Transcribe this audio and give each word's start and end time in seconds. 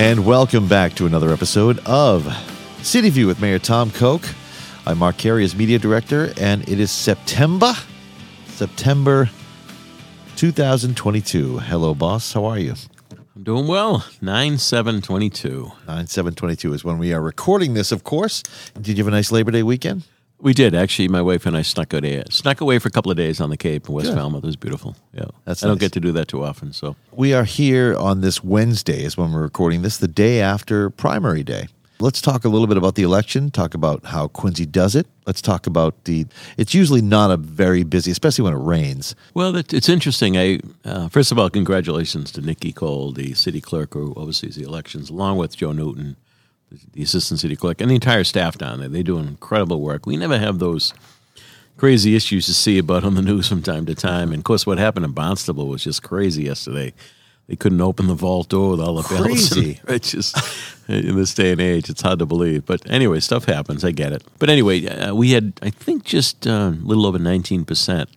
And 0.00 0.24
welcome 0.24 0.66
back 0.66 0.94
to 0.94 1.04
another 1.04 1.30
episode 1.30 1.78
of 1.80 2.26
City 2.80 3.10
View 3.10 3.26
with 3.26 3.38
Mayor 3.38 3.58
Tom 3.58 3.90
Koch. 3.90 4.24
I'm 4.86 4.96
Mark 4.96 5.18
Carey 5.18 5.44
as 5.44 5.54
media 5.54 5.78
director, 5.78 6.32
and 6.40 6.66
it 6.66 6.80
is 6.80 6.90
September, 6.90 7.74
September 8.46 9.28
2022. 10.36 11.58
Hello, 11.58 11.94
boss. 11.94 12.32
How 12.32 12.46
are 12.46 12.58
you? 12.58 12.76
I'm 13.36 13.42
doing 13.42 13.66
well. 13.66 14.06
9 14.22 14.56
7 14.56 15.02
22. 15.02 15.70
9 15.86 16.06
7 16.06 16.34
22 16.34 16.72
is 16.72 16.82
when 16.82 16.96
we 16.96 17.12
are 17.12 17.20
recording 17.20 17.74
this, 17.74 17.92
of 17.92 18.02
course. 18.02 18.42
Did 18.80 18.96
you 18.96 19.04
have 19.04 19.08
a 19.08 19.14
nice 19.14 19.30
Labor 19.30 19.50
Day 19.50 19.62
weekend? 19.62 20.04
We 20.40 20.54
did 20.54 20.74
actually. 20.74 21.08
My 21.08 21.22
wife 21.22 21.46
and 21.46 21.56
I 21.56 21.62
snuck 21.62 21.92
away, 21.92 22.22
snuck 22.30 22.60
away 22.60 22.78
for 22.78 22.88
a 22.88 22.90
couple 22.90 23.10
of 23.10 23.16
days 23.16 23.40
on 23.40 23.50
the 23.50 23.56
Cape 23.56 23.88
in 23.88 23.94
West 23.94 24.08
Good. 24.08 24.16
Falmouth. 24.16 24.42
It 24.44 24.46
was 24.46 24.56
beautiful. 24.56 24.96
Yeah, 25.12 25.24
That's 25.44 25.62
I 25.62 25.66
don't 25.66 25.76
nice. 25.76 25.80
get 25.80 25.92
to 25.92 26.00
do 26.00 26.12
that 26.12 26.28
too 26.28 26.42
often. 26.44 26.72
So 26.72 26.96
We 27.12 27.34
are 27.34 27.44
here 27.44 27.94
on 27.96 28.20
this 28.22 28.42
Wednesday, 28.42 29.04
is 29.04 29.16
when 29.16 29.32
we're 29.32 29.42
recording 29.42 29.82
this, 29.82 29.98
the 29.98 30.08
day 30.08 30.40
after 30.40 30.88
primary 30.90 31.42
day. 31.42 31.68
Let's 32.02 32.22
talk 32.22 32.46
a 32.46 32.48
little 32.48 32.66
bit 32.66 32.78
about 32.78 32.94
the 32.94 33.02
election, 33.02 33.50
talk 33.50 33.74
about 33.74 34.06
how 34.06 34.28
Quincy 34.28 34.64
does 34.64 34.96
it. 34.96 35.06
Let's 35.26 35.42
talk 35.42 35.66
about 35.66 36.04
the. 36.04 36.24
It's 36.56 36.72
usually 36.72 37.02
not 37.02 37.30
a 37.30 37.36
very 37.36 37.82
busy, 37.82 38.10
especially 38.10 38.44
when 38.44 38.54
it 38.54 38.64
rains. 38.64 39.14
well, 39.34 39.54
it's 39.54 39.88
interesting. 39.90 40.38
I 40.38 40.60
uh, 40.86 41.08
first 41.10 41.30
of 41.30 41.38
all, 41.38 41.50
congratulations 41.50 42.32
to 42.32 42.40
Nikki 42.40 42.72
Cole, 42.72 43.12
the 43.12 43.34
city 43.34 43.60
clerk 43.60 43.92
who 43.92 44.14
oversees 44.16 44.56
the 44.56 44.62
elections, 44.62 45.10
along 45.10 45.36
with 45.36 45.54
Joe 45.58 45.72
Newton, 45.72 46.16
the, 46.92 47.02
assistant 47.02 47.40
city 47.40 47.56
clerk, 47.56 47.80
and 47.80 47.90
the 47.90 47.94
entire 47.94 48.24
staff 48.24 48.58
down 48.58 48.80
there. 48.80 48.88
They 48.88 49.02
do 49.02 49.18
incredible 49.18 49.80
work. 49.80 50.06
We 50.06 50.16
never 50.16 50.38
have 50.38 50.58
those 50.58 50.94
crazy 51.76 52.14
issues 52.14 52.46
to 52.46 52.54
see 52.54 52.78
about 52.78 53.04
on 53.04 53.14
the 53.14 53.22
news 53.22 53.48
from 53.48 53.62
time 53.62 53.86
to 53.86 53.94
time. 53.94 54.32
And 54.32 54.40
of 54.40 54.44
course, 54.44 54.66
what 54.66 54.78
happened 54.78 55.04
in 55.04 55.12
Barnstable 55.12 55.66
was 55.66 55.82
just 55.82 56.02
crazy 56.02 56.44
yesterday. 56.44 56.92
They 57.46 57.56
couldn't 57.56 57.80
open 57.80 58.06
the 58.06 58.14
vault 58.14 58.48
door 58.50 58.70
with 58.70 58.80
all 58.80 58.94
the 59.02 59.08
bells. 59.08 59.26
Crazy. 59.52 59.80
It's 59.88 60.12
just 60.12 60.36
in 60.88 61.16
this 61.16 61.34
day 61.34 61.50
and 61.52 61.60
age, 61.60 61.90
it's 61.90 62.02
hard 62.02 62.20
to 62.20 62.26
believe. 62.26 62.64
But 62.64 62.88
anyway, 62.88 63.18
stuff 63.20 63.44
happens. 63.44 63.84
I 63.84 63.90
get 63.90 64.12
it. 64.12 64.22
But 64.38 64.50
anyway, 64.50 64.86
uh, 64.86 65.14
we 65.14 65.32
had 65.32 65.52
I 65.62 65.70
think 65.70 66.04
just 66.04 66.46
uh, 66.46 66.72
a 66.72 66.78
little 66.82 67.06
over 67.06 67.18
nineteen 67.18 67.64
percent 67.64 68.08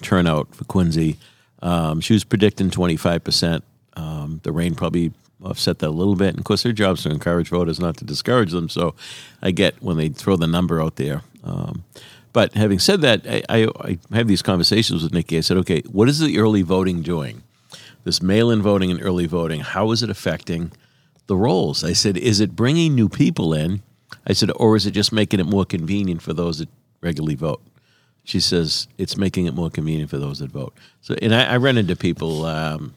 turnout 0.00 0.54
for 0.54 0.64
Quincy. 0.64 1.18
Um, 1.60 2.00
she 2.00 2.14
was 2.14 2.24
predicting 2.24 2.70
twenty 2.70 2.96
five 2.96 3.24
percent. 3.24 3.62
Um, 3.94 4.40
the 4.44 4.52
rain 4.52 4.74
probably 4.74 5.12
offset 5.44 5.78
that 5.78 5.88
a 5.88 5.90
little 5.90 6.16
bit. 6.16 6.30
And 6.30 6.38
of 6.38 6.44
course, 6.44 6.62
their 6.62 6.72
job 6.72 6.96
is 6.96 7.02
to 7.04 7.10
encourage 7.10 7.48
voters, 7.48 7.78
not 7.78 7.96
to 7.98 8.04
discourage 8.04 8.50
them. 8.52 8.68
So 8.68 8.94
I 9.42 9.50
get 9.50 9.82
when 9.82 9.96
they 9.96 10.08
throw 10.08 10.36
the 10.36 10.46
number 10.46 10.82
out 10.82 10.96
there. 10.96 11.22
Um, 11.44 11.84
but 12.32 12.54
having 12.54 12.78
said 12.78 13.00
that, 13.02 13.26
I, 13.26 13.42
I, 13.48 13.68
I 13.80 13.98
have 14.16 14.28
these 14.28 14.42
conversations 14.42 15.02
with 15.02 15.12
Nikki. 15.12 15.38
I 15.38 15.40
said, 15.40 15.56
okay, 15.58 15.82
what 15.90 16.08
is 16.08 16.18
the 16.18 16.38
early 16.38 16.62
voting 16.62 17.02
doing? 17.02 17.42
This 18.04 18.22
mail 18.22 18.50
in 18.50 18.62
voting 18.62 18.90
and 18.90 19.02
early 19.02 19.26
voting, 19.26 19.60
how 19.60 19.90
is 19.92 20.02
it 20.02 20.10
affecting 20.10 20.72
the 21.26 21.36
rolls? 21.36 21.84
I 21.84 21.92
said, 21.92 22.16
is 22.16 22.40
it 22.40 22.54
bringing 22.54 22.94
new 22.94 23.08
people 23.08 23.52
in? 23.52 23.82
I 24.26 24.32
said, 24.34 24.50
or 24.56 24.76
is 24.76 24.86
it 24.86 24.92
just 24.92 25.12
making 25.12 25.40
it 25.40 25.46
more 25.46 25.64
convenient 25.64 26.22
for 26.22 26.32
those 26.32 26.58
that 26.58 26.68
regularly 27.00 27.34
vote? 27.34 27.62
She 28.24 28.40
says 28.40 28.88
it's 28.98 29.16
making 29.16 29.46
it 29.46 29.54
more 29.54 29.70
convenient 29.70 30.10
for 30.10 30.18
those 30.18 30.40
that 30.40 30.50
vote. 30.50 30.74
So, 31.00 31.14
and 31.22 31.34
I, 31.34 31.54
I 31.54 31.56
run 31.56 31.78
into 31.78 31.96
people 31.96 32.44
um, 32.44 32.94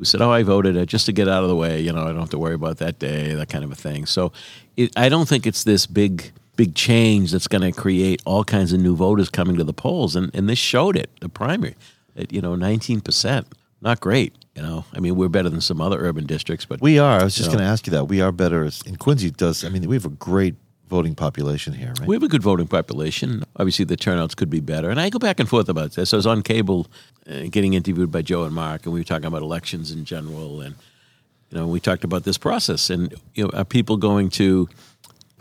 who 0.00 0.04
said, 0.06 0.20
"Oh, 0.22 0.30
I 0.30 0.42
voted 0.42 0.76
uh, 0.76 0.84
just 0.86 1.04
to 1.06 1.12
get 1.12 1.28
out 1.28 1.42
of 1.42 1.48
the 1.50 1.54
way. 1.56 1.80
You 1.80 1.92
know, 1.92 2.02
I 2.02 2.06
don't 2.08 2.20
have 2.20 2.30
to 2.30 2.38
worry 2.38 2.54
about 2.54 2.78
that 2.78 2.98
day, 2.98 3.34
that 3.34 3.48
kind 3.50 3.62
of 3.64 3.70
a 3.70 3.74
thing." 3.74 4.06
So, 4.06 4.32
it, 4.76 4.90
I 4.96 5.08
don't 5.10 5.28
think 5.28 5.46
it's 5.46 5.62
this 5.64 5.86
big, 5.86 6.32
big 6.56 6.74
change 6.74 7.30
that's 7.32 7.46
going 7.48 7.62
to 7.62 7.72
create 7.72 8.22
all 8.24 8.42
kinds 8.44 8.72
of 8.72 8.80
new 8.80 8.96
voters 8.96 9.28
coming 9.28 9.56
to 9.56 9.64
the 9.64 9.74
polls, 9.74 10.16
and 10.16 10.30
and 10.34 10.48
this 10.48 10.58
showed 10.58 10.96
it. 10.96 11.10
The 11.20 11.28
primary, 11.28 11.76
at, 12.16 12.32
you 12.32 12.40
know, 12.40 12.56
nineteen 12.56 13.00
percent, 13.02 13.46
not 13.82 14.00
great. 14.00 14.34
You 14.56 14.62
know, 14.62 14.84
I 14.94 15.00
mean, 15.00 15.14
we're 15.16 15.28
better 15.28 15.48
than 15.50 15.60
some 15.60 15.80
other 15.80 15.98
urban 16.00 16.26
districts, 16.26 16.64
but 16.66 16.80
We 16.80 16.98
are. 16.98 17.20
I 17.20 17.24
was 17.24 17.36
just 17.36 17.50
going 17.50 17.60
to 17.60 17.70
ask 17.70 17.86
you 17.86 17.92
that. 17.92 18.06
We 18.06 18.20
are 18.20 18.32
better. 18.32 18.64
as- 18.64 18.82
In 18.84 18.96
Quincy, 18.96 19.30
does. 19.30 19.64
I 19.64 19.68
mean, 19.68 19.86
we 19.88 19.94
have 19.94 20.04
a 20.06 20.08
great 20.10 20.56
voting 20.90 21.14
population 21.14 21.72
here, 21.72 21.94
right? 21.98 22.08
We 22.08 22.16
have 22.16 22.22
a 22.24 22.28
good 22.28 22.42
voting 22.42 22.66
population. 22.66 23.44
Obviously, 23.56 23.84
the 23.86 23.96
turnouts 23.96 24.34
could 24.34 24.50
be 24.50 24.60
better. 24.60 24.90
And 24.90 25.00
I 25.00 25.08
go 25.08 25.20
back 25.20 25.40
and 25.40 25.48
forth 25.48 25.68
about 25.68 25.92
this. 25.92 26.12
I 26.12 26.16
was 26.16 26.26
on 26.26 26.42
cable 26.42 26.88
uh, 27.30 27.44
getting 27.48 27.74
interviewed 27.74 28.10
by 28.10 28.22
Joe 28.22 28.42
and 28.42 28.54
Mark, 28.54 28.84
and 28.84 28.92
we 28.92 29.00
were 29.00 29.04
talking 29.04 29.26
about 29.26 29.40
elections 29.40 29.92
in 29.92 30.04
general. 30.04 30.60
And, 30.60 30.74
you 31.50 31.58
know, 31.58 31.66
we 31.68 31.80
talked 31.80 32.04
about 32.04 32.24
this 32.24 32.36
process. 32.36 32.90
And, 32.90 33.14
you 33.34 33.44
know, 33.44 33.50
are 33.54 33.64
people 33.64 33.96
going 33.96 34.28
to, 34.30 34.68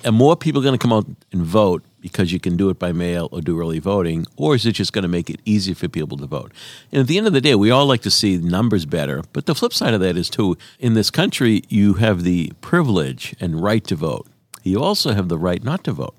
are 0.05 0.11
more 0.11 0.37
people 0.37 0.61
going 0.61 0.77
to 0.77 0.77
come 0.77 0.93
out 0.93 1.07
and 1.33 1.41
vote 1.41 1.83
because 1.99 2.31
you 2.31 2.39
can 2.39 2.55
do 2.55 2.69
it 2.69 2.79
by 2.79 2.91
mail 2.93 3.27
or 3.31 3.41
do 3.41 3.59
early 3.59 3.79
voting? 3.79 4.25
Or 4.37 4.55
is 4.55 4.65
it 4.65 4.73
just 4.73 4.93
going 4.93 5.03
to 5.03 5.09
make 5.09 5.29
it 5.29 5.41
easier 5.45 5.75
for 5.75 5.89
people 5.89 6.17
to 6.17 6.27
vote? 6.27 6.53
And 6.91 7.01
at 7.01 7.07
the 7.07 7.17
end 7.17 7.27
of 7.27 7.33
the 7.33 7.41
day, 7.41 7.55
we 7.55 7.71
all 7.71 7.87
like 7.87 8.01
to 8.03 8.11
see 8.11 8.37
numbers 8.37 8.85
better. 8.85 9.23
But 9.33 9.47
the 9.47 9.55
flip 9.55 9.73
side 9.73 9.93
of 9.93 9.99
that 9.99 10.15
is, 10.15 10.29
too, 10.29 10.57
in 10.79 10.93
this 10.93 11.09
country, 11.09 11.63
you 11.67 11.95
have 11.95 12.23
the 12.23 12.53
privilege 12.61 13.35
and 13.39 13.61
right 13.61 13.83
to 13.85 13.95
vote. 13.95 14.27
You 14.63 14.81
also 14.81 15.13
have 15.13 15.29
the 15.29 15.37
right 15.37 15.63
not 15.63 15.83
to 15.85 15.91
vote. 15.91 16.15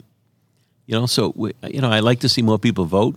You 0.87 0.99
know, 0.99 1.07
so 1.07 1.33
we, 1.37 1.53
you 1.69 1.81
know, 1.81 1.91
I 1.91 2.01
like 2.01 2.21
to 2.21 2.29
see 2.29 2.43
more 2.43 2.59
people 2.59 2.85
vote. 2.85 3.17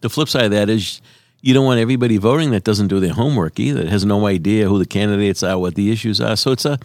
The 0.00 0.08
flip 0.08 0.28
side 0.28 0.44
of 0.44 0.50
that 0.52 0.68
is 0.68 1.00
you 1.40 1.54
don't 1.54 1.64
want 1.64 1.80
everybody 1.80 2.16
voting 2.16 2.50
that 2.50 2.64
doesn't 2.64 2.88
do 2.88 3.00
their 3.00 3.12
homework 3.12 3.60
either. 3.60 3.82
That 3.82 3.90
has 3.90 4.04
no 4.04 4.26
idea 4.26 4.68
who 4.68 4.78
the 4.78 4.86
candidates 4.86 5.42
are, 5.42 5.58
what 5.58 5.74
the 5.74 5.90
issues 5.90 6.20
are. 6.20 6.36
So 6.36 6.52
it's 6.52 6.64
a, 6.64 6.78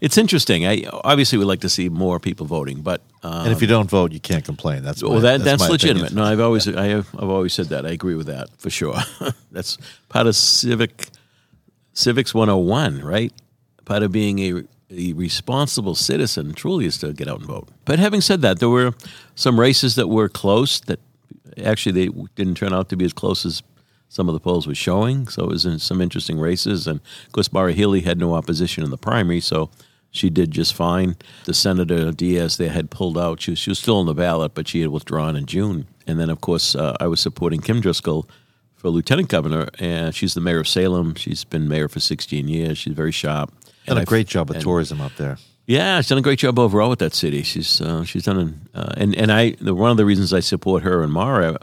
it's 0.00 0.16
interesting. 0.16 0.66
I 0.66 0.84
obviously 1.04 1.38
would 1.38 1.46
like 1.46 1.60
to 1.60 1.68
see 1.68 1.88
more 1.88 2.20
people 2.20 2.46
voting, 2.46 2.82
but 2.82 3.00
um, 3.22 3.46
and 3.46 3.52
if 3.52 3.60
you 3.60 3.66
don't 3.66 3.90
vote, 3.90 4.12
you 4.12 4.20
can't 4.20 4.44
complain. 4.44 4.82
That's 4.84 5.02
well, 5.02 5.14
my- 5.14 5.20
that, 5.20 5.40
that's, 5.42 5.62
my 5.62 5.68
legitimate. 5.68 6.12
opinion. 6.12 6.24
No, 6.24 6.30
I've 6.30 6.40
always 6.40 6.68
I 6.68 6.86
have, 6.86 7.08
I've 7.14 7.28
always 7.28 7.52
said 7.52 7.66
that. 7.66 7.84
I 7.84 7.90
agree 7.90 8.14
with 8.14 8.26
that 8.26 8.48
for 8.58 8.70
sure. 8.70 8.96
that's 9.50 9.76
part 10.08 10.26
of 10.26 10.36
civic 10.36 11.08
civics 11.92 12.34
101, 12.34 13.02
right? 13.02 13.32
Part 13.84 14.02
of 14.02 14.12
being 14.12 14.38
a, 14.40 14.64
a 14.90 15.12
responsible 15.14 15.94
citizen 15.94 16.52
truly 16.52 16.86
is 16.86 16.98
to 16.98 17.12
get 17.12 17.28
out 17.28 17.38
and 17.38 17.46
vote. 17.46 17.68
But 17.84 17.98
having 17.98 18.20
said 18.20 18.42
that, 18.42 18.60
there 18.60 18.68
were 18.68 18.94
some 19.34 19.58
races 19.58 19.96
that 19.96 20.08
were 20.08 20.28
close 20.28 20.80
that 20.80 21.00
actually 21.62 21.92
they 22.06 22.26
didn't 22.34 22.56
turn 22.56 22.72
out 22.72 22.88
to 22.90 22.96
be 22.96 23.04
as 23.04 23.12
close 23.12 23.44
as 23.44 23.62
some 24.08 24.28
of 24.28 24.34
the 24.34 24.40
polls 24.40 24.66
were 24.66 24.74
showing. 24.74 25.26
So 25.28 25.44
it 25.44 25.50
was 25.50 25.66
in 25.66 25.78
some 25.78 26.00
interesting 26.00 26.38
races, 26.38 26.86
and 26.86 27.00
of 27.26 27.32
course, 27.32 27.52
Maura 27.52 27.72
Healey 27.72 28.02
had 28.02 28.18
no 28.18 28.34
opposition 28.34 28.84
in 28.84 28.90
the 28.90 28.96
primary, 28.96 29.40
so 29.40 29.70
she 30.10 30.30
did 30.30 30.50
just 30.50 30.74
fine. 30.74 31.16
The 31.44 31.54
Senator 31.54 32.12
Diaz 32.12 32.56
they 32.56 32.68
had 32.68 32.90
pulled 32.90 33.18
out. 33.18 33.40
She 33.40 33.52
was, 33.52 33.58
she 33.58 33.70
was 33.70 33.78
still 33.78 33.98
on 33.98 34.06
the 34.06 34.14
ballot, 34.14 34.54
but 34.54 34.68
she 34.68 34.80
had 34.80 34.90
withdrawn 34.90 35.36
in 35.36 35.46
June. 35.46 35.86
And 36.06 36.20
then, 36.20 36.30
of 36.30 36.40
course, 36.40 36.74
uh, 36.74 36.96
I 37.00 37.08
was 37.08 37.20
supporting 37.20 37.60
Kim 37.60 37.80
Driscoll 37.80 38.28
for 38.76 38.88
lieutenant 38.90 39.28
governor, 39.28 39.68
and 39.78 40.14
she's 40.14 40.34
the 40.34 40.40
mayor 40.40 40.60
of 40.60 40.68
Salem. 40.68 41.14
She's 41.16 41.44
been 41.44 41.68
mayor 41.68 41.88
for 41.88 42.00
16 42.00 42.46
years. 42.46 42.78
She's 42.78 42.94
very 42.94 43.12
sharp. 43.12 43.52
Done 43.86 43.98
a 43.98 44.00
I- 44.02 44.04
great 44.04 44.26
job 44.28 44.48
with 44.48 44.56
and- 44.56 44.64
tourism 44.64 45.00
up 45.00 45.12
there. 45.16 45.38
yeah, 45.66 46.00
she's 46.00 46.08
done 46.08 46.18
a 46.18 46.22
great 46.22 46.38
job 46.38 46.58
overall 46.58 46.90
with 46.90 46.98
that 47.00 47.14
city. 47.14 47.42
She's 47.42 47.80
uh, 47.80 48.04
she's 48.04 48.24
done 48.24 48.38
an, 48.38 48.60
uh, 48.74 48.92
and 48.96 49.14
and 49.16 49.30
I 49.32 49.50
the, 49.60 49.74
one 49.74 49.90
of 49.90 49.96
the 49.96 50.04
reasons 50.04 50.32
I 50.32 50.40
support 50.40 50.82
her 50.82 51.02
and 51.02 51.12
Maura. 51.12 51.58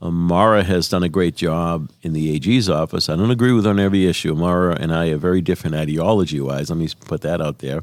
Uh, 0.00 0.10
Maura 0.12 0.62
has 0.62 0.88
done 0.88 1.02
a 1.02 1.08
great 1.08 1.34
job 1.34 1.90
in 2.02 2.12
the 2.12 2.32
AG's 2.34 2.68
office. 2.70 3.08
I 3.08 3.16
don't 3.16 3.32
agree 3.32 3.50
with 3.52 3.64
her 3.64 3.70
on 3.72 3.80
every 3.80 4.06
issue. 4.06 4.32
Maura 4.34 4.76
and 4.78 4.94
I 4.94 5.08
are 5.08 5.16
very 5.16 5.40
different 5.40 5.74
ideology 5.74 6.40
wise. 6.40 6.70
Let 6.70 6.78
me 6.78 6.88
put 7.06 7.22
that 7.22 7.40
out 7.40 7.58
there. 7.58 7.82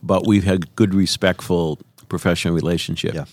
But 0.00 0.24
we've 0.24 0.44
had 0.44 0.76
good, 0.76 0.94
respectful, 0.94 1.80
professional 2.08 2.54
relationship. 2.54 3.12
Yeah. 3.14 3.24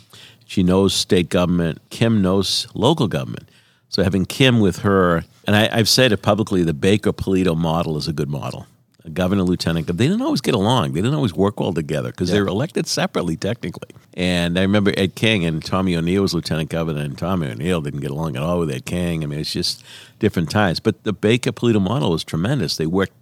She 0.47 0.63
knows 0.63 0.95
state 0.95 1.29
government. 1.29 1.79
Kim 1.91 2.23
knows 2.23 2.67
local 2.73 3.07
government. 3.07 3.47
So 3.89 4.01
having 4.03 4.25
Kim 4.25 4.59
with 4.59 4.79
her, 4.79 5.23
and 5.45 5.55
I, 5.55 5.69
I've 5.71 5.87
said 5.87 6.11
it 6.11 6.23
publicly, 6.23 6.63
the 6.63 6.73
Baker 6.73 7.13
Polito 7.13 7.55
model 7.55 7.95
is 7.95 8.07
a 8.07 8.13
good 8.13 8.29
model. 8.29 8.65
A 9.05 9.09
governor, 9.11 9.43
lieutenant, 9.43 9.85
governor, 9.85 9.97
they 9.97 10.07
didn't 10.07 10.23
always 10.23 10.41
get 10.41 10.55
along. 10.55 10.93
They 10.93 11.01
didn't 11.01 11.13
always 11.13 11.33
work 11.33 11.59
well 11.59 11.73
together 11.73 12.09
because 12.09 12.31
they 12.31 12.41
were 12.41 12.47
elected 12.47 12.87
separately, 12.87 13.37
technically. 13.37 13.89
And 14.15 14.57
I 14.57 14.63
remember 14.63 14.93
Ed 14.97 15.13
King 15.13 15.45
and 15.45 15.63
Tommy 15.63 15.95
O'Neill 15.95 16.23
was 16.23 16.33
lieutenant 16.33 16.69
governor, 16.69 17.01
and 17.01 17.15
Tommy 17.15 17.47
O'Neill 17.47 17.81
didn't 17.81 17.99
get 17.99 18.09
along 18.09 18.35
at 18.35 18.41
all 18.41 18.59
with 18.59 18.71
Ed 18.71 18.85
King. 18.85 19.23
I 19.23 19.27
mean, 19.27 19.39
it's 19.39 19.53
just 19.53 19.83
different 20.17 20.49
times. 20.49 20.79
But 20.79 21.03
the 21.03 21.13
Baker 21.13 21.51
Polito 21.51 21.79
model 21.79 22.09
was 22.11 22.23
tremendous. 22.23 22.77
They 22.77 22.87
worked 22.87 23.13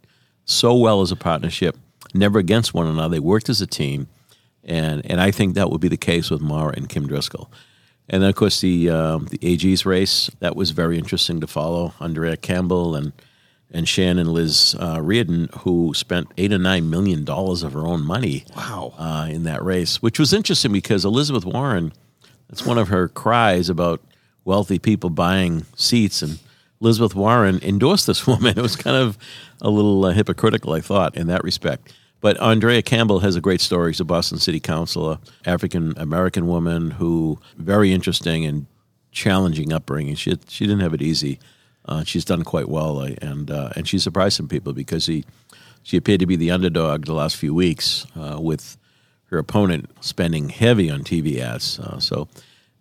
so 0.45 0.73
well 0.73 1.01
as 1.01 1.11
a 1.11 1.17
partnership, 1.17 1.77
never 2.13 2.39
against 2.39 2.73
one 2.73 2.87
another. 2.87 3.15
They 3.15 3.19
worked 3.19 3.49
as 3.49 3.59
a 3.59 3.67
team, 3.67 4.07
and 4.63 5.05
and 5.05 5.19
I 5.19 5.31
think 5.31 5.55
that 5.55 5.69
would 5.69 5.81
be 5.81 5.89
the 5.89 5.97
case 5.97 6.29
with 6.29 6.39
Maura 6.39 6.73
and 6.77 6.87
Kim 6.87 7.07
Driscoll. 7.07 7.51
And 8.09 8.21
then, 8.21 8.29
of 8.29 8.35
course, 8.35 8.61
the 8.61 8.89
um, 8.89 9.27
the 9.31 9.39
AG's 9.41 9.85
race 9.85 10.29
that 10.39 10.55
was 10.55 10.71
very 10.71 10.97
interesting 10.97 11.41
to 11.41 11.47
follow. 11.47 11.93
Andrea 11.99 12.37
Campbell 12.37 12.95
and 12.95 13.13
and 13.73 13.87
Shannon 13.89 14.31
Liss 14.31 14.75
uh, 14.75 14.99
Riordan, 15.01 15.49
who 15.59 15.93
spent 15.95 16.27
eight 16.37 16.53
or 16.53 16.59
nine 16.59 16.89
million 16.89 17.25
dollars 17.25 17.63
of 17.63 17.73
her 17.73 17.85
own 17.87 18.05
money, 18.05 18.45
Wow. 18.55 18.93
uh, 18.97 19.27
in 19.29 19.43
that 19.43 19.63
race, 19.63 20.01
which 20.01 20.19
was 20.19 20.31
interesting 20.33 20.71
because 20.71 21.03
Elizabeth 21.05 21.43
Warren, 21.45 21.91
that's 22.49 22.65
one 22.65 22.77
of 22.77 22.89
her 22.89 23.07
cries 23.07 23.69
about 23.69 24.01
wealthy 24.45 24.77
people 24.79 25.09
buying 25.09 25.65
seats, 25.75 26.21
and 26.21 26.39
Elizabeth 26.81 27.15
Warren 27.15 27.59
endorsed 27.63 28.05
this 28.07 28.27
woman. 28.27 28.57
It 28.57 28.61
was 28.61 28.75
kind 28.75 28.95
of 28.97 29.17
a 29.61 29.69
little 29.69 30.05
uh, 30.05 30.11
hypocritical, 30.11 30.73
I 30.73 30.81
thought, 30.81 31.15
in 31.17 31.27
that 31.27 31.43
respect. 31.43 31.91
But 32.21 32.39
Andrea 32.41 32.81
Campbell 32.81 33.19
has 33.19 33.35
a 33.35 33.41
great 33.41 33.59
story. 33.59 33.91
She's 33.91 33.99
a 33.99 34.05
Boston 34.05 34.37
City 34.37 34.59
Councilor, 34.59 35.17
African 35.45 35.93
American 35.97 36.47
woman 36.47 36.91
who 36.91 37.37
very 37.57 37.91
interesting 37.91 38.45
and 38.45 38.65
challenging 39.11 39.73
upbringing. 39.73 40.15
She 40.15 40.37
she 40.47 40.65
didn't 40.65 40.79
have 40.81 40.93
it 40.93 41.01
easy. 41.01 41.39
Uh, 41.85 42.03
she's 42.03 42.25
done 42.25 42.43
quite 42.43 42.69
well, 42.69 43.01
and 43.01 43.51
uh, 43.51 43.69
and 43.75 43.87
she 43.87 43.99
surprised 43.99 44.37
some 44.37 44.47
people 44.47 44.73
because 44.73 45.03
she 45.03 45.25
she 45.83 45.97
appeared 45.97 46.21
to 46.21 46.25
be 46.25 46.35
the 46.35 46.51
underdog 46.51 47.05
the 47.05 47.13
last 47.13 47.35
few 47.35 47.53
weeks, 47.53 48.07
uh, 48.15 48.39
with 48.39 48.77
her 49.25 49.37
opponent 49.37 49.89
spending 49.99 50.49
heavy 50.49 50.89
on 50.89 51.03
TV 51.03 51.39
ads. 51.39 51.79
Uh, 51.79 51.99
so, 51.99 52.27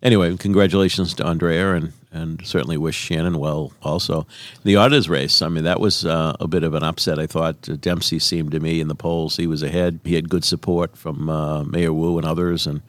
anyway, 0.01 0.35
congratulations 0.37 1.13
to 1.15 1.25
Andrea, 1.25 1.73
and 1.73 1.91
and 2.13 2.45
certainly 2.45 2.77
wish 2.77 2.95
Shannon 2.95 3.39
well. 3.39 3.73
Also, 3.81 4.27
the 4.63 4.75
auditors 4.75 5.09
race. 5.09 5.41
I 5.41 5.49
mean, 5.49 5.63
that 5.63 5.79
was 5.79 6.05
uh, 6.05 6.37
a 6.39 6.47
bit 6.47 6.63
of 6.63 6.75
an 6.75 6.83
upset. 6.83 7.19
I 7.19 7.25
thought 7.25 7.61
Dempsey 7.81 8.19
seemed 8.19 8.51
to 8.51 8.59
me 8.59 8.79
in 8.79 8.87
the 8.87 8.95
polls 8.95 9.35
he 9.35 9.47
was 9.47 9.63
ahead. 9.63 9.99
He 10.03 10.13
had 10.13 10.29
good 10.29 10.45
support 10.45 10.95
from 10.95 11.27
uh, 11.27 11.63
Mayor 11.63 11.91
Wu 11.91 12.17
and 12.17 12.25
others, 12.27 12.67
and 12.67 12.81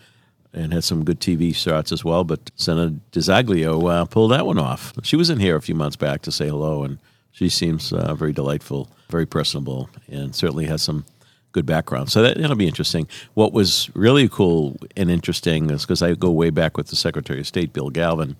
and 0.54 0.72
had 0.72 0.84
some 0.84 1.04
good 1.04 1.20
TV 1.20 1.54
shots 1.54 1.92
as 1.92 2.04
well. 2.04 2.24
But 2.24 2.50
Senator 2.56 2.94
DiZoglio 3.12 3.90
uh, 3.90 4.04
pulled 4.06 4.30
that 4.32 4.46
one 4.46 4.58
off. 4.58 4.92
She 5.02 5.16
was 5.16 5.30
in 5.30 5.40
here 5.40 5.56
a 5.56 5.62
few 5.62 5.74
months 5.74 5.96
back 5.96 6.22
to 6.22 6.32
say 6.32 6.48
hello, 6.48 6.84
and 6.84 6.98
she 7.32 7.48
seems 7.48 7.92
uh, 7.92 8.14
very 8.14 8.32
delightful, 8.32 8.88
very 9.10 9.26
personable, 9.26 9.90
and 10.08 10.34
certainly 10.34 10.66
has 10.66 10.82
some 10.82 11.04
good 11.52 11.66
background. 11.66 12.10
So 12.10 12.22
that, 12.22 12.36
that'll 12.36 12.56
be 12.56 12.68
interesting. 12.68 13.08
What 13.34 13.52
was 13.52 13.90
really 13.94 14.28
cool 14.28 14.76
and 14.96 15.10
interesting 15.10 15.70
is 15.70 15.82
because 15.82 16.02
I 16.02 16.14
go 16.14 16.30
way 16.30 16.50
back 16.50 16.76
with 16.76 16.88
the 16.88 16.96
Secretary 16.96 17.40
of 17.40 17.46
State, 17.46 17.72
Bill 17.72 17.90
Galvin. 17.90 18.36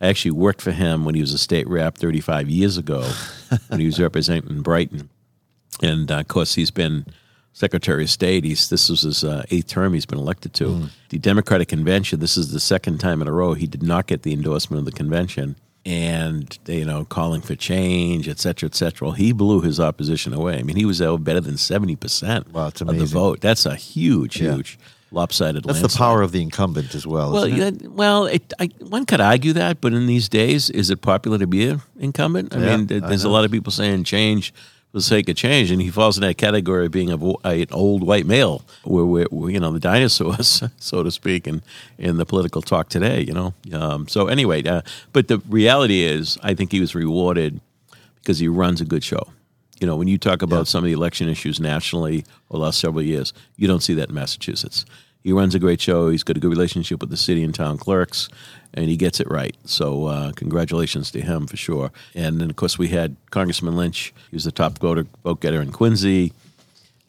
I 0.00 0.08
actually 0.08 0.32
worked 0.32 0.62
for 0.62 0.72
him 0.72 1.04
when 1.04 1.14
he 1.14 1.20
was 1.20 1.32
a 1.32 1.38
state 1.38 1.68
rep 1.68 1.96
35 1.96 2.48
years 2.48 2.76
ago 2.76 3.08
when 3.68 3.78
he 3.78 3.86
was 3.86 4.00
representing 4.00 4.62
Brighton. 4.62 5.10
And 5.80 6.10
uh, 6.10 6.18
of 6.18 6.28
course, 6.28 6.54
he's 6.54 6.70
been 6.70 7.06
Secretary 7.52 8.04
of 8.04 8.10
State. 8.10 8.44
He's 8.44 8.68
this 8.68 8.88
was 8.88 9.02
his 9.02 9.24
uh, 9.24 9.44
eighth 9.50 9.68
term. 9.68 9.94
He's 9.94 10.06
been 10.06 10.18
elected 10.18 10.54
to 10.54 10.64
mm. 10.64 10.90
the 11.10 11.18
Democratic 11.18 11.68
Convention. 11.68 12.20
This 12.20 12.36
is 12.36 12.52
the 12.52 12.60
second 12.60 12.98
time 12.98 13.20
in 13.20 13.28
a 13.28 13.32
row 13.32 13.54
he 13.54 13.66
did 13.66 13.82
not 13.82 14.06
get 14.06 14.22
the 14.22 14.32
endorsement 14.32 14.78
of 14.78 14.84
the 14.84 14.92
convention, 14.92 15.56
and 15.84 16.58
you 16.66 16.84
know, 16.84 17.04
calling 17.04 17.42
for 17.42 17.54
change, 17.54 18.28
et 18.28 18.38
cetera, 18.38 18.68
et 18.68 18.74
cetera. 18.74 19.08
Well, 19.08 19.16
he 19.16 19.32
blew 19.32 19.60
his 19.60 19.78
opposition 19.78 20.32
away. 20.32 20.58
I 20.58 20.62
mean, 20.62 20.76
he 20.76 20.86
was 20.86 21.02
out 21.02 21.24
better 21.24 21.40
than 21.40 21.58
seventy 21.58 21.96
percent 21.96 22.52
wow, 22.52 22.68
of 22.68 22.74
the 22.74 23.04
vote. 23.06 23.40
That's 23.40 23.66
a 23.66 23.74
huge, 23.76 24.40
yeah. 24.40 24.54
huge 24.54 24.78
lopsided. 25.10 25.64
That's 25.64 25.82
landslide. 25.82 25.90
the 25.90 25.98
power 25.98 26.22
of 26.22 26.32
the 26.32 26.40
incumbent 26.40 26.94
as 26.94 27.06
well. 27.06 27.32
Well, 27.32 27.44
it? 27.44 27.82
well, 27.92 28.24
it, 28.24 28.54
I, 28.58 28.70
one 28.80 29.04
could 29.04 29.20
argue 29.20 29.52
that, 29.52 29.82
but 29.82 29.92
in 29.92 30.06
these 30.06 30.26
days, 30.28 30.70
is 30.70 30.88
it 30.88 31.02
popular 31.02 31.36
to 31.36 31.46
be 31.46 31.68
an 31.68 31.82
incumbent? 32.00 32.56
I 32.56 32.60
yeah, 32.60 32.76
mean, 32.78 32.86
there's 32.86 33.24
a 33.24 33.28
lot 33.28 33.44
of 33.44 33.50
people 33.50 33.72
saying 33.72 34.04
change 34.04 34.54
for 34.92 34.98
the 34.98 35.02
sake 35.02 35.28
of 35.30 35.36
change, 35.36 35.70
and 35.70 35.80
he 35.80 35.90
falls 35.90 36.18
in 36.18 36.20
that 36.20 36.36
category 36.36 36.84
of 36.84 36.92
being 36.92 37.10
a, 37.10 37.16
an 37.48 37.66
old 37.72 38.06
white 38.06 38.26
male, 38.26 38.62
where 38.84 39.06
we're, 39.06 39.50
you 39.50 39.58
know 39.58 39.72
the 39.72 39.80
dinosaurs, 39.80 40.62
so 40.76 41.02
to 41.02 41.10
speak, 41.10 41.46
in 41.46 41.62
in 41.98 42.18
the 42.18 42.26
political 42.26 42.60
talk 42.60 42.90
today. 42.90 43.22
You 43.22 43.32
know, 43.32 43.54
um, 43.72 44.06
so 44.06 44.26
anyway, 44.26 44.62
uh, 44.64 44.82
but 45.14 45.28
the 45.28 45.38
reality 45.48 46.02
is, 46.02 46.38
I 46.42 46.52
think 46.54 46.72
he 46.72 46.80
was 46.80 46.94
rewarded 46.94 47.60
because 48.16 48.38
he 48.38 48.48
runs 48.48 48.82
a 48.82 48.84
good 48.84 49.02
show. 49.02 49.32
You 49.80 49.86
know, 49.86 49.96
when 49.96 50.08
you 50.08 50.18
talk 50.18 50.42
about 50.42 50.58
yeah. 50.58 50.64
some 50.64 50.84
of 50.84 50.88
the 50.88 50.92
election 50.92 51.28
issues 51.28 51.58
nationally 51.58 52.24
over 52.50 52.58
the 52.58 52.58
last 52.58 52.78
several 52.78 53.02
years, 53.02 53.32
you 53.56 53.66
don't 53.66 53.82
see 53.82 53.94
that 53.94 54.10
in 54.10 54.14
Massachusetts. 54.14 54.84
He 55.22 55.32
runs 55.32 55.54
a 55.54 55.58
great 55.58 55.80
show. 55.80 56.10
He's 56.10 56.22
got 56.24 56.36
a 56.36 56.40
good 56.40 56.50
relationship 56.50 57.00
with 57.00 57.10
the 57.10 57.16
city 57.16 57.42
and 57.42 57.54
town 57.54 57.78
clerks 57.78 58.28
and 58.74 58.88
he 58.88 58.96
gets 58.96 59.20
it 59.20 59.30
right. 59.30 59.56
So 59.64 60.06
uh, 60.06 60.32
congratulations 60.32 61.10
to 61.12 61.20
him 61.20 61.46
for 61.46 61.56
sure. 61.56 61.92
And 62.14 62.40
then 62.40 62.50
of 62.50 62.56
course 62.56 62.78
we 62.78 62.88
had 62.88 63.16
Congressman 63.30 63.76
Lynch. 63.76 64.14
He 64.30 64.36
was 64.36 64.44
the 64.44 64.52
top 64.52 64.78
voter, 64.78 65.06
vote 65.22 65.40
getter 65.40 65.60
in 65.60 65.72
Quincy. 65.72 66.32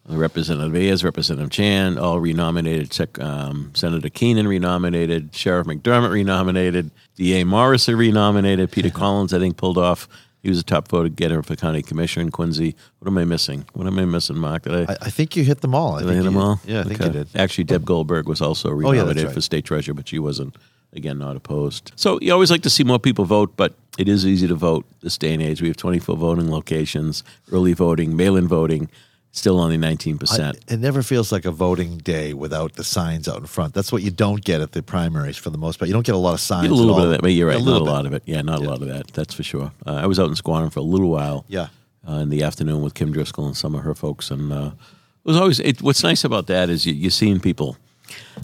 Representative 0.06 0.76
Ayers, 0.76 1.02
Representative 1.02 1.50
Chan, 1.50 1.98
all 1.98 2.20
renominated. 2.20 3.22
Um, 3.22 3.72
Senator 3.74 4.10
Keenan 4.10 4.50
renominated. 4.50 5.34
Sheriff 5.34 5.66
McDermott 5.66 6.12
renominated. 6.12 6.92
D.A. 7.16 7.46
Morrissey 7.46 7.94
renominated. 7.94 8.70
Peter 8.70 8.90
Collins, 8.94 9.34
I 9.34 9.40
think, 9.40 9.56
pulled 9.56 9.78
off. 9.78 10.10
He 10.44 10.50
was 10.50 10.60
a 10.60 10.64
top 10.64 10.90
vote 10.90 11.16
getter 11.16 11.42
for 11.42 11.56
county 11.56 11.82
commissioner 11.82 12.26
in 12.26 12.32
Quincy. 12.32 12.76
What 13.00 13.08
am 13.08 13.18
I 13.18 13.24
missing? 13.24 13.66
What 13.74 13.88
am 13.88 13.98
I 13.98 14.04
missing, 14.04 14.38
Mark? 14.38 14.64
Did 14.64 14.90
I? 14.90 14.94
I, 14.94 14.98
I 15.04 15.10
think 15.10 15.38
you 15.38 15.46
hit 15.46 15.62
them 15.62 15.74
all. 15.74 15.96
I 15.96 16.02
did 16.02 16.10
I 16.12 16.14
hit 16.16 16.24
them 16.24 16.38
all? 16.38 16.60
Yeah, 16.66 16.78
I 16.78 16.80
okay. 16.82 16.90
think 16.90 17.02
you 17.02 17.24
did. 17.24 17.36
Actually, 17.36 17.64
Deb 17.64 17.86
Goldberg 17.86 18.28
was 18.28 18.42
also 18.42 18.70
renominated 18.70 19.18
oh, 19.18 19.22
yeah, 19.22 19.26
right. 19.28 19.34
for 19.34 19.42
state 19.42 19.64
treasurer, 19.64 19.94
but 19.94 20.10
she 20.10 20.20
wasn't 20.20 20.58
again 20.92 21.18
not 21.18 21.38
opposed. 21.38 21.94
So 21.96 22.20
you 22.22 22.34
always 22.34 22.52
like 22.52 22.62
to 22.64 22.70
see 22.70 22.84
more 22.84 23.00
people 23.00 23.24
vote, 23.24 23.56
but 23.56 23.74
it 23.98 24.10
is 24.10 24.26
easy 24.26 24.48
to 24.48 24.56
vote 24.56 24.86
this 25.02 25.18
day 25.18 25.34
and 25.34 25.42
age. 25.42 25.62
We 25.62 25.70
have 25.70 25.78
24 25.78 26.18
voting 26.18 26.52
locations, 26.52 27.24
early 27.52 27.74
voting, 27.74 28.16
mail-in 28.16 28.48
voting, 28.48 28.90
still 29.34 29.60
only 29.60 29.78
19%. 29.78 30.40
I, 30.40 30.74
it 30.74 30.80
never 30.80 31.04
feels 31.04 31.32
like 31.32 31.44
a 31.44 31.52
voting 31.52 31.98
day 31.98 32.34
without 32.34 32.74
the 32.74 32.84
signs 32.84 33.28
out 33.28 33.40
in 33.40 33.48
front. 33.48 33.74
That's 33.74 33.92
what 33.92 34.04
you 34.04 34.12
don't 34.12 34.44
get 34.44 34.62
at 34.62 34.72
the 34.72 34.82
primaries 34.82 35.38
for 35.38 35.50
the 35.50 35.58
most 35.58 35.80
part. 35.80 35.88
You 35.88 35.94
don't 35.94 36.06
get 36.06 36.16
a 36.16 36.20
lot 36.20 36.34
of 36.34 36.40
signs. 36.40 36.70
a 36.70 36.74
little 36.74 36.96
bit 36.96 37.06
of 37.06 37.10
that, 37.12 37.22
but 37.22 37.34
you're 37.34 37.50
right, 37.50 37.60
a 37.60 37.64
not 37.64 37.82
a 37.82 37.84
lot 37.84 38.06
of 38.06 38.14
it. 38.14 38.24
Yeah, 38.26 38.42
not 38.42 38.62
yeah. 38.62 38.68
a 38.68 38.70
lot 38.70 38.82
of 38.82 38.88
that. 38.88 39.08
That's 39.08 39.34
for 39.34 39.44
sure. 39.44 39.72
Uh, 39.86 39.96
I 39.96 40.06
was 40.06 40.20
out 40.20 40.30
in 40.30 40.36
Squantum 40.36 40.72
for 40.72 40.80
a 40.80 40.84
little 40.84 41.10
while. 41.10 41.44
Yeah. 41.50 41.68
Uh, 42.08 42.16
in 42.16 42.30
the 42.30 42.44
afternoon 42.44 42.82
with 42.82 42.94
Kim 42.94 43.14
Driscoll 43.14 43.46
and 43.46 43.56
some 43.56 43.76
of 43.76 43.84
her 43.84 43.96
folks, 43.96 44.30
and 44.30 44.52
uh, 44.52 44.72
it 44.76 45.26
was 45.26 45.38
always. 45.38 45.62
It, 45.62 45.82
what's 45.82 46.04
nice 46.04 46.26
about 46.26 46.48
that 46.48 46.70
is 46.70 46.86
you, 46.86 46.94
you're 46.94 47.10
seeing 47.12 47.40
people 47.40 47.78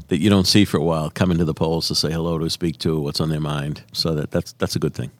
that 0.07 0.19
you 0.19 0.29
don't 0.29 0.47
see 0.47 0.63
for 0.63 0.77
a 0.77 0.83
while 0.83 1.09
coming 1.09 1.37
to 1.39 1.43
the 1.43 1.53
polls 1.53 1.89
to 1.89 1.95
say 1.95 2.09
hello 2.09 2.37
to 2.37 2.49
speak 2.49 2.77
to 2.79 3.01
what's 3.01 3.19
on 3.19 3.27
their 3.27 3.41
mind. 3.41 3.83
So 3.91 4.15
that 4.15 4.31
that's 4.31 4.53
that's 4.53 4.77
a 4.77 4.79
good 4.79 4.93
thing. 4.93 5.11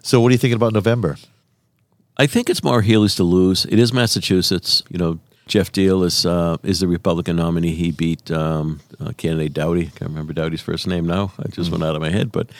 So 0.00 0.20
what 0.20 0.28
are 0.28 0.32
you 0.32 0.38
thinking 0.38 0.54
about 0.54 0.72
November? 0.72 1.16
I 2.16 2.26
think 2.26 2.50
it's 2.50 2.62
Maura 2.62 2.82
Healey's 2.82 3.14
to 3.16 3.24
lose. 3.24 3.64
It 3.66 3.78
is 3.78 3.92
Massachusetts. 3.92 4.82
You 4.90 4.98
know, 4.98 5.18
Geoff 5.46 5.72
Diehl 5.72 6.04
is 6.04 6.26
uh, 6.26 6.56
is 6.62 6.80
the 6.80 6.88
Republican 6.88 7.36
nominee. 7.36 7.74
He 7.74 7.90
beat 7.90 8.30
um, 8.30 8.80
uh, 9.00 9.12
candidate 9.16 9.54
Doughty. 9.54 9.82
I 9.82 9.98
can't 9.98 10.10
remember 10.10 10.32
Doughty's 10.32 10.60
first 10.60 10.86
name 10.86 11.06
now. 11.06 11.32
I 11.38 11.48
just 11.48 11.70
mm-hmm. 11.70 11.72
went 11.72 11.84
out 11.84 11.96
of 11.96 12.02
my 12.02 12.10
head, 12.10 12.30
but 12.30 12.50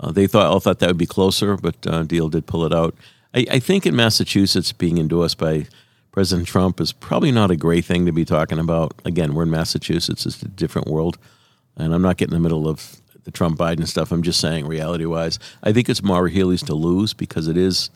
uh, 0.00 0.12
they 0.12 0.26
thought 0.26 0.46
all 0.46 0.60
thought 0.60 0.78
that 0.80 0.88
would 0.88 0.98
be 0.98 1.06
closer, 1.06 1.56
but 1.56 1.74
uh, 1.86 2.04
Diehl 2.04 2.30
did 2.30 2.46
pull 2.46 2.64
it 2.64 2.74
out. 2.74 2.94
I, 3.34 3.46
I 3.50 3.58
think 3.58 3.86
in 3.86 3.96
Massachusetts, 3.96 4.72
being 4.72 4.98
endorsed 4.98 5.38
by 5.38 5.66
President 6.12 6.48
Trump 6.48 6.80
is 6.80 6.92
probably 6.92 7.30
not 7.30 7.50
a 7.50 7.56
great 7.56 7.84
thing 7.84 8.06
to 8.06 8.12
be 8.12 8.24
talking 8.24 8.58
about. 8.58 8.94
Again, 9.04 9.34
we're 9.34 9.44
in 9.44 9.50
Massachusetts, 9.50 10.26
it's 10.26 10.42
a 10.42 10.48
different 10.48 10.88
world. 10.88 11.18
And 11.76 11.94
I'm 11.94 12.02
not 12.02 12.16
getting 12.16 12.34
in 12.34 12.42
the 12.42 12.48
middle 12.48 12.68
of 12.68 13.00
the 13.24 13.30
Trump 13.30 13.58
Biden 13.58 13.86
stuff. 13.86 14.10
I'm 14.10 14.22
just 14.22 14.40
saying, 14.40 14.66
reality 14.66 15.04
wise, 15.04 15.38
I 15.62 15.72
think 15.72 15.88
it's 15.88 16.02
Maura 16.02 16.30
Healey's 16.30 16.62
to 16.64 16.74
lose 16.74 17.14
because 17.14 17.46
it 17.46 17.56
is 17.56 17.90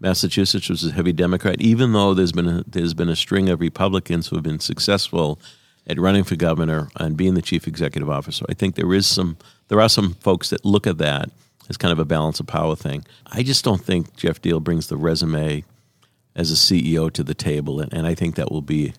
Massachusetts, 0.00 0.68
was 0.68 0.84
a 0.84 0.92
heavy 0.92 1.12
Democrat, 1.12 1.60
even 1.60 1.92
though 1.92 2.14
there's 2.14 2.32
been 2.32 2.48
a, 2.48 2.64
there's 2.66 2.94
been 2.94 3.08
a 3.08 3.16
string 3.16 3.48
of 3.48 3.60
Republicans 3.60 4.28
who 4.28 4.36
have 4.36 4.42
been 4.42 4.60
successful 4.60 5.40
at 5.86 5.98
running 5.98 6.24
for 6.24 6.36
governor 6.36 6.88
and 6.96 7.16
being 7.16 7.34
the 7.34 7.42
chief 7.42 7.66
executive 7.66 8.08
officer. 8.08 8.44
I 8.48 8.54
think 8.54 8.74
there 8.74 8.92
is 8.94 9.06
some 9.06 9.36
there 9.68 9.80
are 9.80 9.88
some 9.88 10.14
folks 10.14 10.50
that 10.50 10.64
look 10.64 10.86
at 10.86 10.98
that 10.98 11.30
as 11.68 11.76
kind 11.76 11.92
of 11.92 11.98
a 11.98 12.04
balance 12.04 12.40
of 12.40 12.46
power 12.46 12.76
thing. 12.76 13.04
I 13.26 13.42
just 13.42 13.64
don't 13.64 13.82
think 13.82 14.16
Geoff 14.16 14.42
Diehl 14.42 14.62
brings 14.62 14.88
the 14.88 14.96
resume 14.96 15.64
as 16.36 16.50
a 16.50 16.54
CEO 16.54 17.10
to 17.12 17.22
the 17.22 17.34
table, 17.34 17.80
and, 17.80 17.92
and 17.92 18.06
I 18.06 18.14
think 18.14 18.34
that 18.34 18.50
will 18.50 18.62
be 18.62 18.92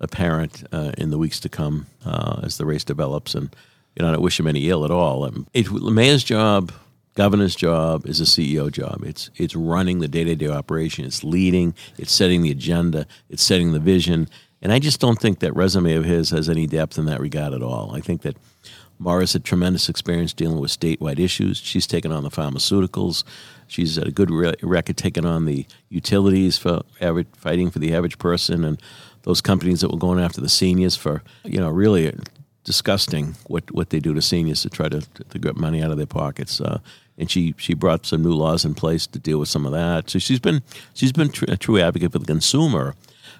apparent 0.00 0.64
uh, 0.72 0.92
in 0.98 1.10
the 1.10 1.18
weeks 1.18 1.40
to 1.40 1.48
come 1.48 1.86
uh, 2.04 2.40
as 2.42 2.58
the 2.58 2.66
race 2.66 2.84
develops. 2.84 3.34
And 3.34 3.54
you 3.96 4.02
know, 4.02 4.08
I 4.08 4.12
don't 4.12 4.22
wish 4.22 4.38
him 4.38 4.46
any 4.46 4.68
ill 4.68 4.84
at 4.84 4.90
all. 4.90 5.24
Um, 5.24 5.46
it, 5.54 5.70
mayor's 5.70 6.24
job, 6.24 6.72
governor's 7.14 7.54
job, 7.54 8.06
is 8.06 8.20
a 8.20 8.24
CEO 8.24 8.70
job. 8.70 9.02
It's 9.04 9.30
it's 9.36 9.54
running 9.54 10.00
the 10.00 10.08
day 10.08 10.24
to 10.24 10.34
day 10.34 10.48
operation. 10.48 11.04
It's 11.04 11.24
leading. 11.24 11.74
It's 11.98 12.12
setting 12.12 12.42
the 12.42 12.50
agenda. 12.50 13.06
It's 13.28 13.42
setting 13.42 13.72
the 13.72 13.80
vision. 13.80 14.28
And 14.60 14.72
I 14.72 14.78
just 14.78 15.00
don't 15.00 15.18
think 15.18 15.40
that 15.40 15.54
resume 15.56 15.94
of 15.94 16.04
his 16.04 16.30
has 16.30 16.48
any 16.48 16.66
depth 16.66 16.96
in 16.96 17.06
that 17.06 17.20
regard 17.20 17.52
at 17.52 17.62
all. 17.62 17.94
I 17.96 18.00
think 18.00 18.22
that 18.22 18.36
Maura's 18.98 19.32
had 19.32 19.44
tremendous 19.44 19.88
experience 19.88 20.32
dealing 20.32 20.60
with 20.60 20.70
statewide 20.70 21.18
issues. 21.18 21.58
She's 21.58 21.88
taken 21.88 22.12
on 22.12 22.22
the 22.22 22.30
pharmaceuticals. 22.30 23.24
She's 23.66 23.96
had 23.96 24.06
a 24.06 24.12
good 24.12 24.30
re- 24.30 24.54
record 24.62 24.96
taking 24.96 25.26
on 25.26 25.44
the 25.44 25.66
utilities 25.88 26.56
for 26.56 26.82
average, 27.00 27.26
fighting 27.36 27.70
for 27.70 27.80
the 27.80 27.92
average 27.92 28.18
person 28.18 28.64
and 28.64 28.80
those 29.22 29.40
companies 29.40 29.80
that 29.80 29.90
were 29.90 29.98
going 29.98 30.20
after 30.20 30.40
the 30.40 30.48
seniors 30.48 30.94
for, 30.94 31.22
you 31.44 31.58
know, 31.58 31.70
really 31.70 32.14
disgusting 32.64 33.34
what, 33.46 33.70
what 33.72 33.90
they 33.90 34.00
do 34.00 34.14
to 34.14 34.22
seniors 34.22 34.62
to 34.62 34.70
try 34.70 34.88
to, 34.88 35.00
to 35.00 35.38
get 35.38 35.56
money 35.56 35.82
out 35.82 35.90
of 35.90 35.96
their 35.96 36.06
pockets. 36.06 36.60
Uh, 36.60 36.78
and 37.18 37.30
she, 37.30 37.54
she 37.58 37.74
brought 37.74 38.06
some 38.06 38.22
new 38.22 38.32
laws 38.32 38.64
in 38.64 38.74
place 38.74 39.06
to 39.06 39.18
deal 39.18 39.38
with 39.38 39.48
some 39.48 39.66
of 39.66 39.72
that. 39.72 40.10
So 40.10 40.18
she's 40.18 40.40
been 40.40 40.62
she's 40.94 41.12
been 41.12 41.30
tr- 41.30 41.44
a 41.48 41.56
true 41.56 41.80
advocate 41.80 42.12
for 42.12 42.18
the 42.18 42.26
consumer, 42.26 42.94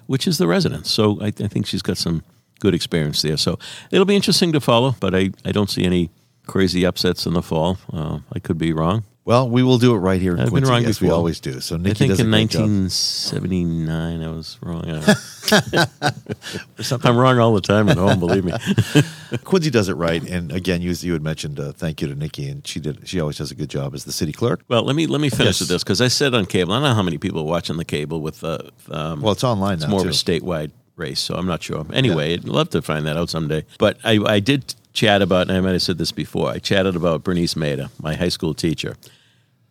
which 0.05 0.27
is 0.27 0.37
the 0.37 0.47
residents. 0.47 0.91
So 0.91 1.19
I, 1.21 1.27
I 1.27 1.47
think 1.47 1.65
she's 1.65 1.81
got 1.81 1.97
some 1.97 2.23
good 2.59 2.73
experience 2.73 3.21
there. 3.21 3.37
So 3.37 3.57
it'll 3.91 4.05
be 4.05 4.15
interesting 4.15 4.51
to 4.53 4.61
follow, 4.61 4.95
but 4.99 5.15
I, 5.15 5.31
I 5.43 5.51
don't 5.51 5.69
see 5.69 5.83
any 5.83 6.09
crazy 6.45 6.85
upsets 6.85 7.25
in 7.25 7.33
the 7.33 7.41
fall. 7.41 7.77
Uh, 7.91 8.19
I 8.31 8.39
could 8.39 8.57
be 8.57 8.73
wrong. 8.73 9.03
Well, 9.25 9.49
we 9.49 9.63
will 9.63 9.77
do 9.77 9.95
it 9.95 9.99
right 9.99 10.19
here 10.21 10.33
in 10.33 10.41
I've 10.41 10.49
Quincy, 10.49 10.65
been 10.65 10.69
wrong 10.69 10.85
as 10.85 10.99
before. 10.99 11.07
we 11.07 11.13
always 11.17 11.39
do. 11.39 11.61
So 11.61 11.77
Nikki 11.77 11.91
I 11.91 11.93
think 11.93 12.09
does 12.11 12.19
in 12.19 12.27
a 12.27 12.31
great 12.31 12.49
job. 12.49 12.61
1979 12.63 14.21
I 14.21 14.27
was 14.27 14.57
wrong. 14.61 14.83
I'm 17.05 17.17
wrong 17.17 17.39
all 17.39 17.53
the 17.53 17.61
time 17.61 17.87
at 17.87 17.95
home. 17.97 18.19
Believe 18.19 18.43
me. 18.43 18.51
Quincy 19.45 19.69
does 19.69 19.87
it 19.87 19.93
right, 19.95 20.21
and 20.27 20.51
again, 20.51 20.81
you 20.81 20.91
you 20.99 21.13
had 21.13 21.21
mentioned 21.21 21.57
uh, 21.59 21.71
thank 21.71 22.01
you 22.01 22.07
to 22.09 22.15
Nikki, 22.15 22.49
and 22.49 22.67
she 22.67 22.79
did. 22.81 23.07
She 23.07 23.19
always 23.21 23.37
does 23.37 23.51
a 23.51 23.55
good 23.55 23.69
job 23.69 23.93
as 23.95 24.03
the 24.03 24.11
city 24.11 24.33
clerk. 24.33 24.61
Well, 24.67 24.83
let 24.83 24.95
me 24.95 25.07
let 25.07 25.21
me 25.21 25.29
finish 25.29 25.45
Yes. 25.45 25.59
with 25.61 25.69
this 25.69 25.83
because 25.83 26.01
I 26.01 26.07
said 26.09 26.33
on 26.33 26.45
cable. 26.45 26.73
I 26.73 26.77
don't 26.77 26.83
know 26.89 26.95
how 26.95 27.03
many 27.03 27.17
people 27.17 27.39
are 27.41 27.45
watching 27.45 27.77
the 27.77 27.85
cable 27.85 28.19
with. 28.21 28.43
Uh, 28.43 28.57
um, 28.89 29.21
Well, 29.21 29.31
it's 29.33 29.43
online 29.43 29.75
it's 29.75 29.83
now 29.83 29.89
more 29.91 30.01
too. 30.01 30.09
of 30.09 30.13
a 30.13 30.17
statewide 30.17 30.71
race, 30.97 31.19
so 31.19 31.35
I'm 31.35 31.47
not 31.47 31.63
sure. 31.63 31.85
Anyway, 31.93 32.33
I'd 32.33 32.45
love 32.45 32.69
to 32.71 32.81
find 32.81 33.05
that 33.07 33.15
out 33.17 33.29
someday. 33.29 33.65
But 33.79 33.97
I, 34.03 34.19
I 34.25 34.39
did 34.39 34.75
chat 34.93 35.21
about, 35.21 35.49
and 35.49 35.57
I 35.57 35.61
might 35.61 35.71
have 35.71 35.81
said 35.81 35.97
this 35.97 36.11
before. 36.11 36.49
I 36.49 36.59
chatted 36.59 36.95
about 36.95 37.23
Bernice 37.23 37.55
Maida, 37.55 37.89
my 38.01 38.15
high 38.15 38.29
school 38.29 38.53
teacher, 38.53 38.95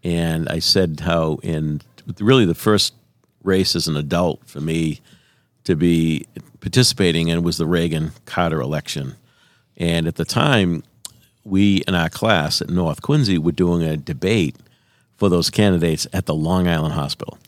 and 0.05 0.49
I 0.49 0.59
said 0.59 1.01
how 1.01 1.39
in 1.43 1.81
really 2.19 2.45
the 2.45 2.55
first 2.55 2.95
race 3.43 3.75
as 3.75 3.89
an 3.89 3.97
adult 3.97 4.47
for 4.47 4.61
me 4.61 5.01
to 5.65 5.77
be 5.77 6.27
participating 6.61 7.29
in 7.29 7.43
was 7.43 7.57
the 7.57 7.67
Reagan 7.67 8.13
Carter 8.25 8.61
election. 8.61 9.15
And 9.77 10.07
at 10.07 10.17
the 10.17 10.25
time, 10.25 10.83
we 11.45 11.79
in 11.89 11.95
our 11.95 12.09
class 12.09 12.61
at 12.61 12.71
North 12.71 13.03
Quincy 13.03 13.39
were 13.39 13.53
doing 13.53 13.83
a 13.83 13.97
debate 13.97 14.57
for 15.17 15.29
those 15.29 15.51
candidates 15.51 16.07
at 16.13 16.27
the 16.27 16.35
Long 16.35 16.67
Island 16.67 16.95
Hospital. 16.95 17.39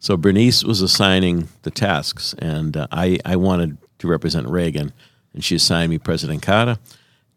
So 0.00 0.16
Bernice 0.16 0.64
was 0.64 0.82
assigning 0.82 1.48
the 1.62 1.70
tasks, 1.70 2.34
and 2.38 2.76
uh, 2.76 2.86
I, 2.90 3.18
I 3.24 3.36
wanted 3.36 3.78
to 4.00 4.08
represent 4.08 4.48
Reagan, 4.48 4.92
and 5.32 5.44
she 5.44 5.54
assigned 5.54 5.90
me 5.90 5.98
President 5.98 6.42
Carter. 6.42 6.78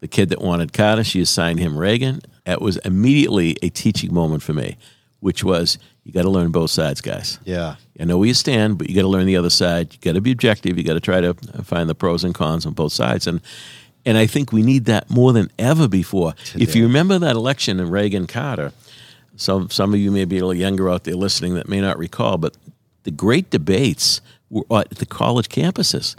The 0.06 0.10
kid 0.10 0.28
that 0.28 0.40
wanted 0.40 0.72
Carter, 0.72 1.02
she 1.02 1.20
assigned 1.20 1.58
him 1.58 1.76
Reagan. 1.76 2.20
It 2.46 2.62
was 2.62 2.76
immediately 2.76 3.56
a 3.60 3.70
teaching 3.70 4.14
moment 4.14 4.40
for 4.40 4.52
me, 4.52 4.76
which 5.18 5.42
was 5.42 5.78
you 6.04 6.12
got 6.12 6.22
to 6.22 6.30
learn 6.30 6.52
both 6.52 6.70
sides, 6.70 7.00
guys. 7.00 7.40
Yeah. 7.42 7.74
I 7.98 8.04
know 8.04 8.16
where 8.18 8.28
you 8.28 8.34
stand, 8.34 8.78
but 8.78 8.88
you 8.88 8.94
got 8.94 9.02
to 9.02 9.08
learn 9.08 9.26
the 9.26 9.36
other 9.36 9.50
side. 9.50 9.92
You 9.92 9.98
got 10.00 10.12
to 10.12 10.20
be 10.20 10.30
objective. 10.30 10.78
You 10.78 10.84
got 10.84 10.94
to 10.94 11.00
try 11.00 11.20
to 11.20 11.34
find 11.64 11.88
the 11.88 11.94
pros 11.96 12.22
and 12.22 12.32
cons 12.36 12.64
on 12.66 12.74
both 12.74 12.92
sides. 12.92 13.26
And 13.26 13.40
and 14.04 14.16
I 14.16 14.26
think 14.26 14.52
we 14.52 14.62
need 14.62 14.84
that 14.84 15.10
more 15.10 15.32
than 15.32 15.50
ever 15.58 15.88
before. 15.88 16.34
If 16.54 16.76
you 16.76 16.84
remember 16.84 17.18
that 17.18 17.34
election 17.34 17.80
in 17.80 17.90
Reagan 17.90 18.28
Carter, 18.28 18.70
some 19.34 19.70
some 19.70 19.92
of 19.92 19.98
you 19.98 20.12
may 20.12 20.24
be 20.24 20.38
a 20.38 20.46
little 20.46 20.54
younger 20.54 20.88
out 20.88 21.02
there 21.02 21.16
listening 21.16 21.54
that 21.54 21.68
may 21.68 21.80
not 21.80 21.98
recall, 21.98 22.38
but 22.38 22.56
the 23.02 23.10
great 23.10 23.50
debates 23.50 24.20
were 24.50 24.62
at 24.70 24.90
the 24.90 25.06
college 25.06 25.48
campuses. 25.48 26.14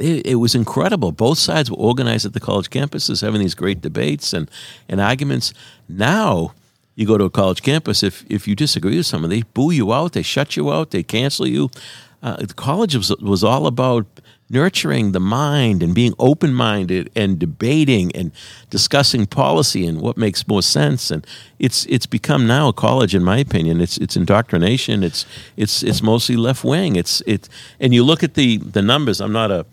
They, 0.00 0.22
it 0.24 0.36
was 0.36 0.54
incredible. 0.54 1.12
Both 1.12 1.38
sides 1.38 1.70
were 1.70 1.76
organized 1.76 2.24
at 2.24 2.32
the 2.32 2.40
college 2.40 2.70
campuses, 2.70 3.20
having 3.20 3.42
these 3.42 3.54
great 3.54 3.82
debates 3.82 4.32
and, 4.32 4.50
and 4.88 4.98
arguments. 4.98 5.52
Now, 5.88 6.54
you 6.94 7.06
go 7.06 7.18
to 7.18 7.24
a 7.24 7.30
college 7.30 7.62
campus, 7.62 8.02
if, 8.02 8.24
if 8.30 8.48
you 8.48 8.56
disagree 8.56 8.96
with 8.96 9.06
someone, 9.06 9.30
they 9.30 9.42
boo 9.42 9.70
you 9.70 9.92
out, 9.92 10.14
they 10.14 10.22
shut 10.22 10.56
you 10.56 10.72
out, 10.72 10.90
they 10.90 11.02
cancel 11.02 11.46
you. 11.46 11.70
Uh, 12.22 12.36
the 12.36 12.54
college 12.54 12.94
was, 12.96 13.10
was 13.20 13.44
all 13.44 13.66
about 13.66 14.06
nurturing 14.50 15.12
the 15.12 15.20
mind 15.20 15.82
and 15.82 15.94
being 15.94 16.12
open 16.18 16.52
minded 16.52 17.10
and 17.14 17.38
debating 17.38 18.10
and 18.16 18.32
discussing 18.68 19.24
policy 19.26 19.86
and 19.86 20.00
what 20.00 20.16
makes 20.16 20.48
more 20.48 20.62
sense. 20.62 21.10
And 21.10 21.26
it's 21.58 21.86
it's 21.86 22.06
become 22.06 22.46
now 22.46 22.68
a 22.68 22.72
college, 22.72 23.14
in 23.14 23.22
my 23.22 23.38
opinion. 23.38 23.80
It's 23.80 23.96
it's 23.98 24.16
indoctrination. 24.16 25.02
It's 25.04 25.24
it's 25.56 25.82
it's 25.82 26.02
mostly 26.02 26.36
left 26.36 26.64
wing. 26.64 26.96
It's 26.96 27.22
it 27.26 27.48
and 27.78 27.94
you 27.94 28.02
look 28.04 28.22
at 28.22 28.34
the 28.34 28.58
the 28.58 28.82
numbers. 28.82 29.20
I'm 29.20 29.32
not 29.32 29.50
a 29.50 29.64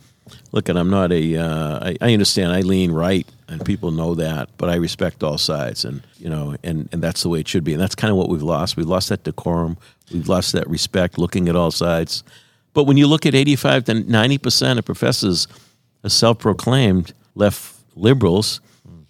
look 0.52 0.70
at 0.70 0.78
I'm 0.78 0.90
not 0.90 1.12
a 1.12 1.38
uh, 1.38 1.80
I, 1.90 1.98
I 2.02 2.14
understand 2.14 2.52
I 2.52 2.62
lean 2.62 2.92
right 2.92 3.28
and 3.48 3.64
people 3.66 3.92
know 3.92 4.16
that, 4.16 4.50
but 4.58 4.70
I 4.70 4.76
respect 4.76 5.24
all 5.24 5.38
sides 5.38 5.86
and 5.86 6.02
you 6.18 6.30
know 6.30 6.56
and 6.64 6.90
and 6.92 7.02
that's 7.02 7.24
the 7.24 7.30
way 7.30 7.40
it 7.40 7.48
should 7.48 7.64
be. 7.64 7.74
And 7.74 7.82
that's 7.82 7.96
kind 7.96 8.12
of 8.12 8.18
what 8.18 8.30
we've 8.30 8.44
lost. 8.44 8.78
We've 8.78 8.88
lost 8.88 9.10
that 9.10 9.24
decorum. 9.24 9.78
We've 10.14 10.28
lost 10.28 10.54
that 10.54 10.70
respect, 10.70 11.18
looking 11.18 11.50
at 11.50 11.56
all 11.56 11.72
sides. 11.72 12.24
But 12.74 12.84
when 12.84 12.98
you 12.98 13.08
look 13.08 13.26
at 13.26 13.34
85 13.36 13.86
to 13.86 13.94
90 13.96 14.38
percent 14.38 14.80
of 14.80 14.86
professors 14.86 15.48
are 16.04 16.10
self-proclaimed 16.10 17.14
left 17.36 17.76
liberals, 17.96 18.62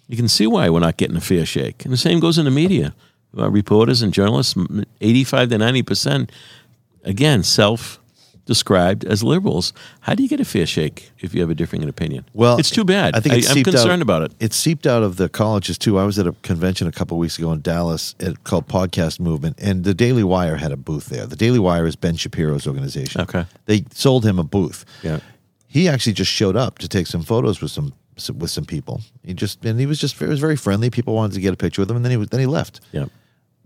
you 0.08 0.16
can 0.16 0.28
see 0.28 0.46
why 0.46 0.70
we're 0.70 0.80
not 0.80 0.96
getting 0.96 1.16
a 1.16 1.20
fair 1.20 1.44
shake. 1.44 1.84
And 1.84 1.92
the 1.92 1.98
same 1.98 2.20
goes 2.20 2.38
in 2.38 2.44
the 2.44 2.50
media. 2.50 2.94
Uh, 3.36 3.50
reporters 3.50 4.00
and 4.00 4.12
journalists, 4.12 4.54
85 5.02 5.50
to 5.50 5.58
90 5.58 5.82
percent, 5.82 6.32
again, 7.04 7.42
self 7.42 7.98
described 8.48 9.04
as 9.04 9.22
liberals. 9.22 9.74
How 10.00 10.14
do 10.14 10.22
you 10.22 10.28
get 10.28 10.40
a 10.40 10.44
fair 10.44 10.66
shake 10.66 11.12
if 11.18 11.34
you 11.34 11.42
have 11.42 11.50
a 11.50 11.54
differing 11.54 11.86
opinion? 11.86 12.24
Well, 12.32 12.56
it's 12.58 12.70
too 12.70 12.84
bad. 12.84 13.14
I 13.14 13.20
think 13.20 13.36
it's 13.36 13.50
I, 13.50 13.58
am 13.58 13.62
concerned 13.62 14.00
out, 14.00 14.02
about 14.02 14.22
it. 14.22 14.32
It 14.40 14.54
seeped 14.54 14.86
out 14.86 15.02
of 15.02 15.16
the 15.16 15.28
colleges 15.28 15.76
too. 15.76 15.98
I 15.98 16.04
was 16.04 16.18
at 16.18 16.26
a 16.26 16.32
convention 16.42 16.88
a 16.88 16.92
couple 16.92 17.18
weeks 17.18 17.38
ago 17.38 17.52
in 17.52 17.60
Dallas 17.60 18.14
at, 18.18 18.42
called 18.44 18.66
Podcast 18.66 19.20
Movement, 19.20 19.56
and 19.60 19.84
the 19.84 19.92
Daily 19.94 20.24
Wire 20.24 20.56
had 20.56 20.72
a 20.72 20.78
booth 20.78 21.06
there. 21.10 21.26
The 21.26 21.36
Daily 21.36 21.58
Wire 21.58 21.86
is 21.86 21.94
Ben 21.94 22.16
Shapiro's 22.16 22.66
organization. 22.66 23.20
Okay. 23.20 23.44
they 23.66 23.84
sold 23.92 24.24
him 24.24 24.38
a 24.38 24.44
booth. 24.44 24.86
Yeah. 25.02 25.20
he 25.66 25.86
actually 25.86 26.14
just 26.14 26.32
showed 26.32 26.56
up 26.56 26.78
to 26.78 26.88
take 26.88 27.06
some 27.06 27.22
photos 27.22 27.60
with 27.60 27.70
some 27.70 27.92
with 28.34 28.50
some 28.50 28.64
people. 28.64 29.02
He 29.22 29.34
just 29.34 29.62
and 29.64 29.78
he 29.78 29.84
was 29.84 30.00
just 30.00 30.20
it 30.20 30.26
was 30.26 30.40
very 30.40 30.56
friendly. 30.56 30.88
People 30.88 31.14
wanted 31.14 31.34
to 31.34 31.40
get 31.40 31.52
a 31.52 31.56
picture 31.56 31.82
with 31.82 31.90
him, 31.90 31.96
and 31.96 32.04
then 32.04 32.10
he 32.10 32.16
was, 32.16 32.28
then 32.30 32.40
he 32.40 32.46
left. 32.46 32.80
Yeah. 32.92 33.06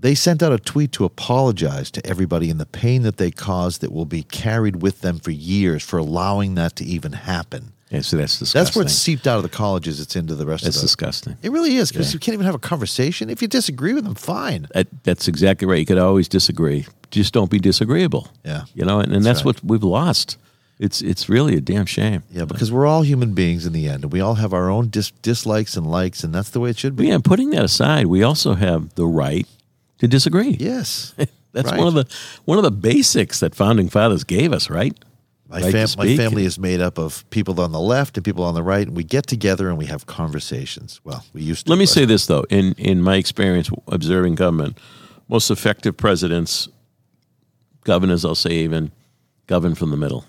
They 0.02 0.14
sent 0.14 0.42
out 0.42 0.52
a 0.52 0.58
tweet 0.58 0.92
to 0.92 1.04
apologize 1.04 1.90
to 1.92 2.04
everybody 2.06 2.50
and 2.50 2.58
the 2.60 2.66
pain 2.66 3.02
that 3.02 3.16
they 3.16 3.30
caused 3.30 3.80
that 3.80 3.92
will 3.92 4.04
be 4.04 4.24
carried 4.24 4.82
with 4.82 5.00
them 5.00 5.18
for 5.18 5.30
years 5.30 5.82
for 5.82 5.96
allowing 5.98 6.54
that 6.56 6.76
to 6.76 6.84
even 6.84 7.12
happen. 7.12 7.72
Yeah, 7.88 8.00
so 8.00 8.16
that's 8.16 8.38
disgusting. 8.38 8.58
That's 8.64 8.76
where 8.76 8.84
it's 8.84 8.94
seeped 8.94 9.26
out 9.26 9.36
of 9.36 9.42
the 9.42 9.48
colleges. 9.48 10.00
It's 10.00 10.16
into 10.16 10.34
the 10.34 10.44
rest 10.46 10.64
That's 10.64 10.76
of 10.76 10.82
the. 10.82 10.86
disgusting. 10.86 11.36
It 11.42 11.52
really 11.52 11.76
is 11.76 11.92
because 11.92 12.08
Yeah. 12.08 12.14
you 12.14 12.18
can't 12.20 12.32
even 12.34 12.46
have 12.46 12.54
a 12.54 12.58
conversation. 12.58 13.30
If 13.30 13.42
you 13.42 13.48
disagree 13.48 13.92
with 13.92 14.04
them, 14.04 14.14
fine. 14.14 14.66
That, 14.74 14.88
that's 15.04 15.28
exactly 15.28 15.68
right. 15.68 15.78
You 15.78 15.86
could 15.86 15.98
always 15.98 16.26
disagree. 16.26 16.86
Just 17.10 17.32
don't 17.34 17.50
be 17.50 17.58
disagreeable. 17.60 18.28
Yeah. 18.44 18.64
You 18.74 18.84
know, 18.86 18.98
and, 19.00 19.12
and 19.12 19.24
That's 19.24 19.38
that's, 19.42 19.46
right. 19.46 19.62
what 19.62 19.64
we've 19.64 19.84
lost. 19.84 20.36
It's 20.78 21.00
it's 21.00 21.28
really 21.28 21.54
a 21.54 21.60
damn 21.60 21.86
shame. 21.86 22.24
Yeah, 22.32 22.44
because 22.46 22.72
we're 22.72 22.86
all 22.86 23.02
human 23.02 23.34
beings 23.34 23.66
in 23.66 23.72
the 23.72 23.86
end, 23.88 24.02
and 24.02 24.12
we 24.12 24.20
all 24.20 24.34
have 24.36 24.52
our 24.52 24.68
own 24.68 24.88
dis- 24.88 25.12
dislikes 25.22 25.76
and 25.76 25.86
likes, 25.86 26.24
and 26.24 26.34
that's 26.34 26.50
the 26.50 26.58
way 26.58 26.70
it 26.70 26.78
should 26.78 26.96
be. 26.96 27.06
yeah, 27.06 27.18
putting 27.22 27.50
that 27.50 27.62
aside, 27.64 28.06
we 28.06 28.24
also 28.24 28.54
have 28.54 28.92
the 28.96 29.06
right 29.06 29.46
to 30.02 30.08
disagree. 30.08 30.56
Yes, 30.58 31.14
That's 31.52 31.70
Right. 31.70 31.78
one 31.78 31.86
of 31.88 31.94
the 31.94 32.06
one 32.44 32.58
of 32.58 32.64
the 32.64 32.70
basics 32.70 33.40
that 33.40 33.54
founding 33.54 33.88
fathers 33.88 34.24
gave 34.24 34.52
us, 34.52 34.68
right? 34.70 34.94
My, 35.48 35.60
Right 35.60 35.72
fam- 35.72 35.88
my 35.98 36.16
family 36.16 36.44
is 36.46 36.58
made 36.58 36.80
up 36.80 36.98
of 36.98 37.28
people 37.30 37.60
on 37.60 37.72
the 37.72 37.80
left 37.80 38.16
and 38.16 38.24
people 38.24 38.42
on 38.44 38.54
the 38.54 38.62
right, 38.62 38.86
and 38.88 38.96
we 38.96 39.04
get 39.04 39.26
together 39.26 39.68
and 39.68 39.76
we 39.76 39.84
have 39.86 40.06
conversations. 40.06 41.00
Well, 41.04 41.22
we 41.34 41.42
used 41.42 41.66
to. 41.66 41.70
Let 41.72 41.78
me 41.78 41.86
say 41.86 42.04
this 42.06 42.26
though, 42.26 42.44
in 42.50 42.72
in 42.78 43.02
my 43.02 43.16
experience 43.16 43.70
observing 43.86 44.36
government, 44.36 44.78
most 45.28 45.50
effective 45.50 45.94
presidents, 45.96 46.68
governors, 47.84 48.24
I'll 48.24 48.34
say 48.34 48.52
even, 48.64 48.90
govern 49.46 49.74
from 49.74 49.90
the 49.90 49.96
middle. 49.96 50.24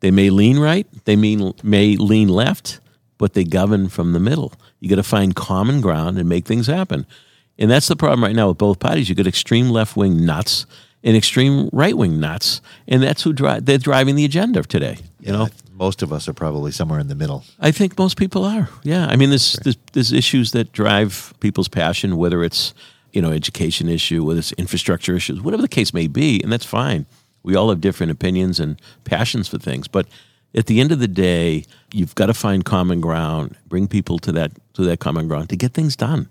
They 0.00 0.12
may 0.12 0.30
lean 0.30 0.58
right, 0.60 0.86
they 1.04 1.16
mean 1.16 1.52
may 1.64 1.96
lean 1.96 2.28
left, 2.28 2.80
but 3.18 3.32
they 3.34 3.44
govern 3.44 3.88
from 3.88 4.12
the 4.12 4.20
middle. 4.20 4.52
You 4.80 4.88
got 4.88 4.96
to 4.96 5.02
find 5.02 5.34
common 5.34 5.80
ground 5.80 6.18
and 6.18 6.28
make 6.28 6.46
things 6.46 6.68
happen, 6.68 7.06
and 7.58 7.70
that's 7.70 7.88
the 7.88 7.96
problem 7.96 8.22
right 8.22 8.36
now 8.36 8.48
with 8.48 8.58
both 8.58 8.78
parties. 8.78 9.08
You 9.08 9.14
got 9.14 9.26
extreme 9.26 9.70
left 9.70 9.96
wing 9.96 10.24
nuts 10.24 10.66
and 11.02 11.16
extreme 11.16 11.68
right 11.72 11.96
wing 11.96 12.20
nuts, 12.20 12.60
and 12.86 13.02
that's 13.02 13.22
who 13.22 13.32
drive. 13.32 13.64
They're 13.64 13.78
driving 13.78 14.14
the 14.14 14.24
agenda 14.24 14.58
of 14.58 14.68
today. 14.68 14.98
You 15.20 15.32
know, 15.32 15.48
most 15.72 16.02
of 16.02 16.12
us 16.12 16.28
are 16.28 16.32
probably 16.32 16.72
somewhere 16.72 16.98
in 17.00 17.08
the 17.08 17.14
middle. 17.14 17.44
I 17.60 17.70
think 17.70 17.98
most 17.98 18.16
people 18.16 18.44
are. 18.44 18.68
Yeah, 18.82 19.06
I 19.06 19.16
mean, 19.16 19.30
there's, 19.30 19.54
there's 19.64 19.76
there's 19.92 20.12
issues 20.12 20.52
that 20.52 20.72
drive 20.72 21.34
people's 21.40 21.68
passion, 21.68 22.16
whether 22.16 22.42
it's 22.42 22.74
you 23.12 23.22
know 23.22 23.32
education 23.32 23.88
issue, 23.88 24.24
whether 24.24 24.38
it's 24.38 24.52
infrastructure 24.52 25.14
issues, 25.14 25.40
whatever 25.40 25.62
the 25.62 25.68
case 25.68 25.92
may 25.94 26.06
be, 26.06 26.40
and 26.42 26.52
that's 26.52 26.66
fine. 26.66 27.06
We 27.42 27.54
all 27.54 27.70
have 27.70 27.80
different 27.80 28.12
opinions 28.12 28.60
and 28.60 28.80
passions 29.04 29.48
for 29.48 29.58
things, 29.58 29.88
but 29.88 30.06
at 30.54 30.66
the 30.66 30.80
end 30.80 30.92
of 30.92 30.98
the 30.98 31.08
day, 31.08 31.64
you've 31.92 32.14
got 32.14 32.26
to 32.26 32.34
find 32.34 32.64
common 32.64 33.00
ground, 33.00 33.56
bring 33.66 33.86
people 33.86 34.18
to 34.20 34.32
that 34.32 34.52
to 34.74 34.82
that 34.82 35.00
common 35.00 35.28
ground 35.28 35.48
to 35.50 35.56
get 35.56 35.72
things 35.72 35.96
done. 35.96 36.28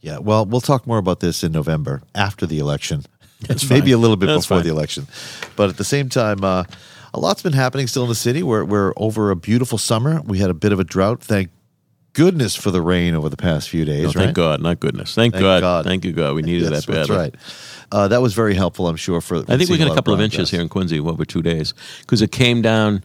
Yeah, 0.00 0.18
well, 0.18 0.46
we'll 0.46 0.60
talk 0.60 0.86
more 0.86 0.98
about 0.98 1.20
this 1.20 1.44
in 1.44 1.52
November 1.52 2.02
after 2.14 2.46
the 2.46 2.58
election. 2.58 3.04
That's 3.42 3.68
Maybe 3.68 3.86
fine. 3.88 3.94
a 3.94 3.96
little 3.98 4.16
bit 4.16 4.26
That's 4.26 4.44
before 4.44 4.58
fine. 4.58 4.66
the 4.66 4.72
election. 4.72 5.06
But 5.56 5.70
at 5.70 5.76
the 5.76 5.84
same 5.84 6.08
time, 6.08 6.42
uh, 6.44 6.64
a 7.12 7.20
lot's 7.20 7.42
been 7.42 7.52
happening 7.52 7.86
still 7.86 8.02
in 8.04 8.08
the 8.08 8.14
city. 8.14 8.42
We're, 8.42 8.64
we're 8.64 8.92
over 8.96 9.30
a 9.30 9.36
beautiful 9.36 9.78
summer. 9.78 10.20
We 10.22 10.38
had 10.38 10.50
a 10.50 10.54
bit 10.54 10.72
of 10.72 10.80
a 10.80 10.84
drought. 10.84 11.22
Thank 11.22 11.50
goodness 12.12 12.56
for 12.56 12.70
the 12.70 12.82
rain 12.82 13.14
over 13.14 13.28
the 13.28 13.36
past 13.36 13.68
few 13.68 13.84
days, 13.84 14.02
No, 14.02 14.06
right? 14.08 14.14
Thank 14.26 14.36
God, 14.36 14.60
not 14.60 14.80
goodness. 14.80 15.14
Thank, 15.14 15.34
Thank 15.34 15.42
God. 15.42 15.60
God. 15.60 15.84
Thank 15.84 16.04
you, 16.04 16.12
God. 16.12 16.34
We 16.34 16.42
needed 16.42 16.68
That's, 16.72 16.86
that 16.86 16.92
badly. 17.08 17.16
that's 17.16 17.32
right. 17.34 17.34
Uh, 17.92 18.08
that 18.08 18.22
was 18.22 18.34
very 18.34 18.54
helpful, 18.54 18.86
I'm 18.88 18.96
sure. 18.96 19.20
For 19.20 19.38
I 19.48 19.56
think 19.56 19.70
we 19.70 19.78
got 19.78 19.90
a 19.90 19.94
couple 19.94 20.14
of 20.14 20.20
inches 20.20 20.50
here 20.50 20.60
in 20.60 20.68
Quincy 20.68 21.00
over 21.00 21.24
two 21.24 21.42
days 21.42 21.74
because 22.00 22.22
it 22.22 22.30
came 22.32 22.62
down 22.62 23.02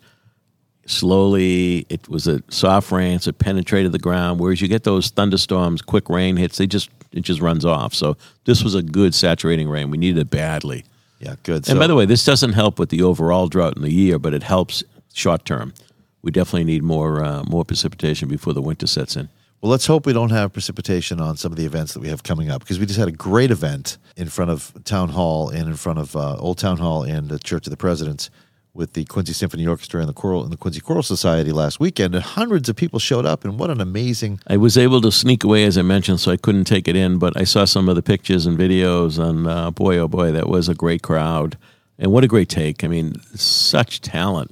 slowly. 0.86 1.86
It 1.90 2.08
was 2.10 2.28
a 2.28 2.42
soft 2.50 2.92
rain, 2.92 3.20
so 3.20 3.30
it 3.30 3.40
penetrated 3.40 3.92
the 3.92 4.00
ground. 4.00 4.40
Whereas 4.40 4.62
you 4.62 4.68
get 4.68 4.84
those 4.84 5.10
thunderstorms, 5.10 5.82
quick 5.82 6.10
rain 6.10 6.38
hits, 6.38 6.58
they 6.58 6.68
just 6.68 6.90
it 7.12 7.22
just 7.22 7.42
runs 7.42 7.66
off. 7.66 7.94
So 7.94 8.18
this 8.46 8.64
was 8.64 8.76
a 8.76 8.84
good 8.84 9.16
saturating 9.16 9.70
rain. 9.70 9.90
We 9.90 9.98
needed 9.98 10.20
it 10.20 10.30
badly. 10.30 10.86
Yeah, 11.20 11.36
good. 11.44 11.68
and 11.70 11.80
by 11.80 11.88
the 11.88 11.96
way, 11.96 12.06
this 12.06 12.26
doesn't 12.26 12.54
help 12.54 12.78
with 12.78 12.90
the 12.90 13.02
overall 13.02 13.48
drought 13.48 13.78
in 13.78 13.82
the 13.82 13.92
year, 13.92 14.20
but 14.20 14.34
it 14.34 14.44
helps 14.44 14.84
short 15.14 15.46
term. 15.46 15.74
We 16.22 16.32
definitely 16.32 16.66
need 16.66 16.84
more 16.84 17.24
uh, 17.24 17.44
more 17.44 17.64
precipitation 17.64 18.28
before 18.28 18.54
the 18.54 18.62
winter 18.62 18.88
sets 18.88 19.16
in. 19.16 19.30
Well, 19.62 19.72
let's 19.72 19.88
hope 19.88 20.06
we 20.06 20.14
don't 20.14 20.32
have 20.32 20.54
precipitation 20.54 21.20
on 21.20 21.38
some 21.38 21.52
of 21.52 21.58
the 21.58 21.66
events 21.66 21.94
that 21.94 22.00
we 22.00 22.10
have 22.10 22.22
coming 22.22 22.52
up 22.52 22.62
because 22.62 22.78
we 22.78 22.86
just 22.86 23.00
had 23.00 23.08
a 23.08 23.12
great 23.12 23.50
event 23.50 23.98
in 24.16 24.30
front 24.30 24.52
of 24.52 24.72
Town 24.84 25.10
Hall 25.10 25.50
and 25.50 25.68
in 25.68 25.76
front 25.76 25.98
of 25.98 26.16
uh, 26.16 26.36
Old 26.38 26.58
Town 26.58 26.78
Hall 26.78 27.04
and 27.04 27.30
the 27.30 27.40
Church 27.40 27.66
of 27.66 27.72
the 27.72 27.78
Presidents 27.78 28.30
with 28.76 28.94
the 28.94 29.06
Quincy 29.06 29.34
Symphony 29.34 29.66
Orchestra 29.66 30.02
and 30.02 30.10
the 30.10 30.14
choral 30.14 30.44
and 30.44 30.52
the 30.52 30.58
Quincy 30.58 30.82
Choral 30.82 31.02
Society 31.02 31.52
last 31.52 31.80
weekend, 31.80 32.14
and 32.14 32.24
hundreds 32.24 32.70
of 32.70 32.76
people 32.76 33.00
showed 33.00 33.26
up. 33.26 33.44
And 33.46 33.58
what 33.58 33.70
an 33.70 33.82
amazing! 33.82 34.40
I 34.48 34.58
was 34.58 34.78
able 34.78 35.02
to 35.02 35.12
sneak 35.12 35.44
away, 35.44 35.64
as 35.64 35.78
I 35.78 35.82
mentioned, 35.82 36.20
so 36.20 36.32
I 36.32 36.38
couldn't 36.38 36.66
take 36.66 36.88
it 36.88 36.96
in. 36.96 37.18
But 37.18 37.36
I 37.38 37.46
saw 37.46 37.66
some 37.66 37.90
of 37.90 37.96
the 37.96 38.04
pictures 38.04 38.46
and 38.46 38.58
videos, 38.58 39.18
and 39.18 39.48
uh, 39.48 39.72
boy, 39.72 39.98
oh 39.98 40.08
boy, 40.08 40.32
that 40.34 40.50
was 40.50 40.70
a 40.70 40.76
great 40.76 41.02
crowd. 41.02 41.58
And 41.98 42.12
what 42.12 42.26
a 42.26 42.28
great 42.28 42.50
take! 42.50 42.84
I 42.84 42.88
mean, 42.88 43.16
such 43.34 44.02
talent 44.02 44.52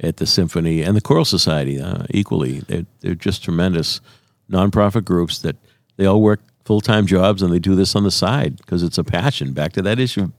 at 0.00 0.18
the 0.18 0.26
symphony 0.26 0.82
and 0.82 0.96
the 0.96 1.00
choral 1.00 1.24
society 1.24 1.80
uh, 1.80 2.04
equally. 2.10 2.60
They're, 2.60 2.86
they're 3.00 3.14
just 3.14 3.42
tremendous 3.42 4.00
nonprofit 4.50 5.04
groups 5.04 5.38
that 5.38 5.56
they 5.96 6.06
all 6.06 6.20
work 6.20 6.40
full 6.64 6.80
time 6.80 7.06
jobs 7.06 7.42
and 7.42 7.52
they 7.52 7.58
do 7.58 7.74
this 7.74 7.96
on 7.96 8.04
the 8.04 8.10
side 8.10 8.56
because 8.56 8.82
it's 8.82 8.98
a 8.98 9.04
passion. 9.04 9.52
Back 9.52 9.72
to 9.74 9.82
that 9.82 9.98
issue, 9.98 10.32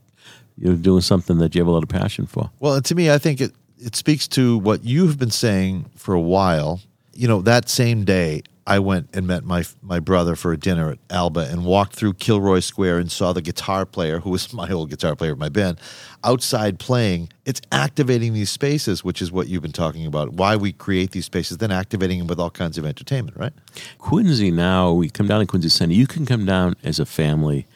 you're 0.56 0.76
doing 0.76 1.00
something 1.00 1.38
that 1.38 1.54
you 1.54 1.60
have 1.60 1.68
a 1.68 1.72
lot 1.72 1.82
of 1.82 1.88
passion 1.88 2.26
for. 2.26 2.50
Well, 2.60 2.80
to 2.80 2.94
me, 2.94 3.10
I 3.10 3.18
think 3.18 3.40
it 3.40 3.52
it 3.78 3.96
speaks 3.96 4.26
to 4.28 4.58
what 4.58 4.84
you 4.84 5.06
have 5.06 5.18
been 5.18 5.30
saying 5.30 5.86
for 5.96 6.14
a 6.14 6.20
while. 6.20 6.80
You 7.12 7.28
know, 7.28 7.42
that 7.42 7.68
same 7.68 8.04
day, 8.04 8.42
I 8.66 8.78
went 8.78 9.10
and 9.12 9.26
met 9.26 9.44
my 9.44 9.64
my 9.82 10.00
brother 10.00 10.36
for 10.36 10.52
a 10.52 10.56
dinner 10.56 10.90
at 10.90 10.98
Alba 11.10 11.48
and 11.50 11.64
walked 11.64 11.94
through 11.94 12.14
Kilroy 12.14 12.60
Square 12.60 12.98
and 12.98 13.12
saw 13.12 13.32
the 13.32 13.42
guitar 13.42 13.84
player, 13.84 14.20
who 14.20 14.30
was 14.30 14.52
my 14.54 14.70
old 14.70 14.90
guitar 14.90 15.16
player 15.16 15.32
of 15.32 15.38
my 15.38 15.48
band, 15.48 15.78
outside 16.22 16.78
playing. 16.78 17.28
It's 17.44 17.60
activating 17.72 18.32
these 18.32 18.50
spaces, 18.50 19.04
which 19.04 19.20
is 19.20 19.30
what 19.30 19.48
you've 19.48 19.62
been 19.62 19.72
talking 19.72 20.06
about. 20.06 20.32
Why 20.32 20.56
we 20.56 20.72
create 20.72 21.10
these 21.10 21.26
spaces, 21.26 21.58
then 21.58 21.70
activating 21.70 22.18
them 22.18 22.26
with 22.26 22.40
all 22.40 22.50
kinds 22.50 22.78
of 22.78 22.86
entertainment, 22.86 23.36
right? 23.36 23.52
Quincy 23.98 24.50
now, 24.50 24.92
we 24.92 25.10
come 25.10 25.26
down 25.26 25.40
to 25.40 25.46
Quincy 25.46 25.68
Center. 25.68 25.92
You 25.92 26.06
can 26.06 26.24
come 26.24 26.46
down 26.46 26.74
as 26.82 26.98
a 26.98 27.06
family 27.06 27.66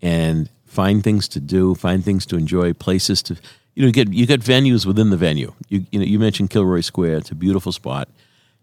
and 0.00 0.48
find 0.74 1.04
things 1.04 1.28
to 1.28 1.40
do, 1.40 1.74
find 1.74 2.04
things 2.04 2.26
to 2.26 2.36
enjoy, 2.36 2.72
places 2.72 3.22
to 3.22 3.36
you 3.74 3.82
know, 3.82 3.86
you 3.86 3.92
get 3.92 4.12
you 4.12 4.26
get 4.26 4.40
venues 4.40 4.86
within 4.86 5.10
the 5.10 5.16
venue. 5.16 5.52
You 5.68 5.86
you 5.90 5.98
know, 5.98 6.04
you 6.04 6.18
mentioned 6.18 6.50
Kilroy 6.50 6.80
Square. 6.80 7.18
It's 7.18 7.30
a 7.30 7.34
beautiful 7.34 7.72
spot. 7.72 8.08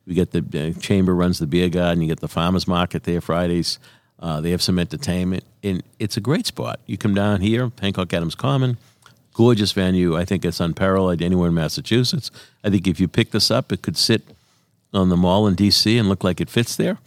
We 0.05 0.13
get 0.13 0.31
the 0.31 0.39
uh, 0.39 0.79
chamber 0.79 1.13
runs 1.13 1.39
the 1.39 1.47
beer 1.47 1.69
garden. 1.69 2.01
You 2.01 2.07
get 2.07 2.21
the 2.21 2.27
farmers 2.27 2.67
market 2.67 3.03
there 3.03 3.21
Fridays. 3.21 3.77
Uh, 4.19 4.39
they 4.39 4.51
have 4.51 4.61
some 4.61 4.79
entertainment, 4.79 5.43
and 5.63 5.83
it's 5.99 6.15
a 6.15 6.21
great 6.21 6.45
spot. 6.45 6.79
You 6.85 6.97
come 6.97 7.15
down 7.15 7.41
here, 7.41 7.71
Hancock 7.81 8.13
Adams 8.13 8.35
Common, 8.35 8.77
gorgeous 9.33 9.71
venue. 9.71 10.15
I 10.15 10.25
think 10.25 10.45
it's 10.45 10.59
unparalleled 10.59 11.21
anywhere 11.21 11.49
in 11.49 11.55
Massachusetts. 11.55 12.29
I 12.63 12.69
think 12.69 12.87
if 12.87 12.99
you 12.99 13.07
pick 13.07 13.31
this 13.31 13.49
up, 13.49 13.71
it 13.71 13.81
could 13.81 13.97
sit 13.97 14.21
on 14.93 15.09
the 15.09 15.17
mall 15.17 15.47
in 15.47 15.55
D.C. 15.55 15.97
and 15.97 16.07
look 16.07 16.23
like 16.23 16.39
it 16.39 16.49
fits 16.49 16.75
there. 16.75 16.99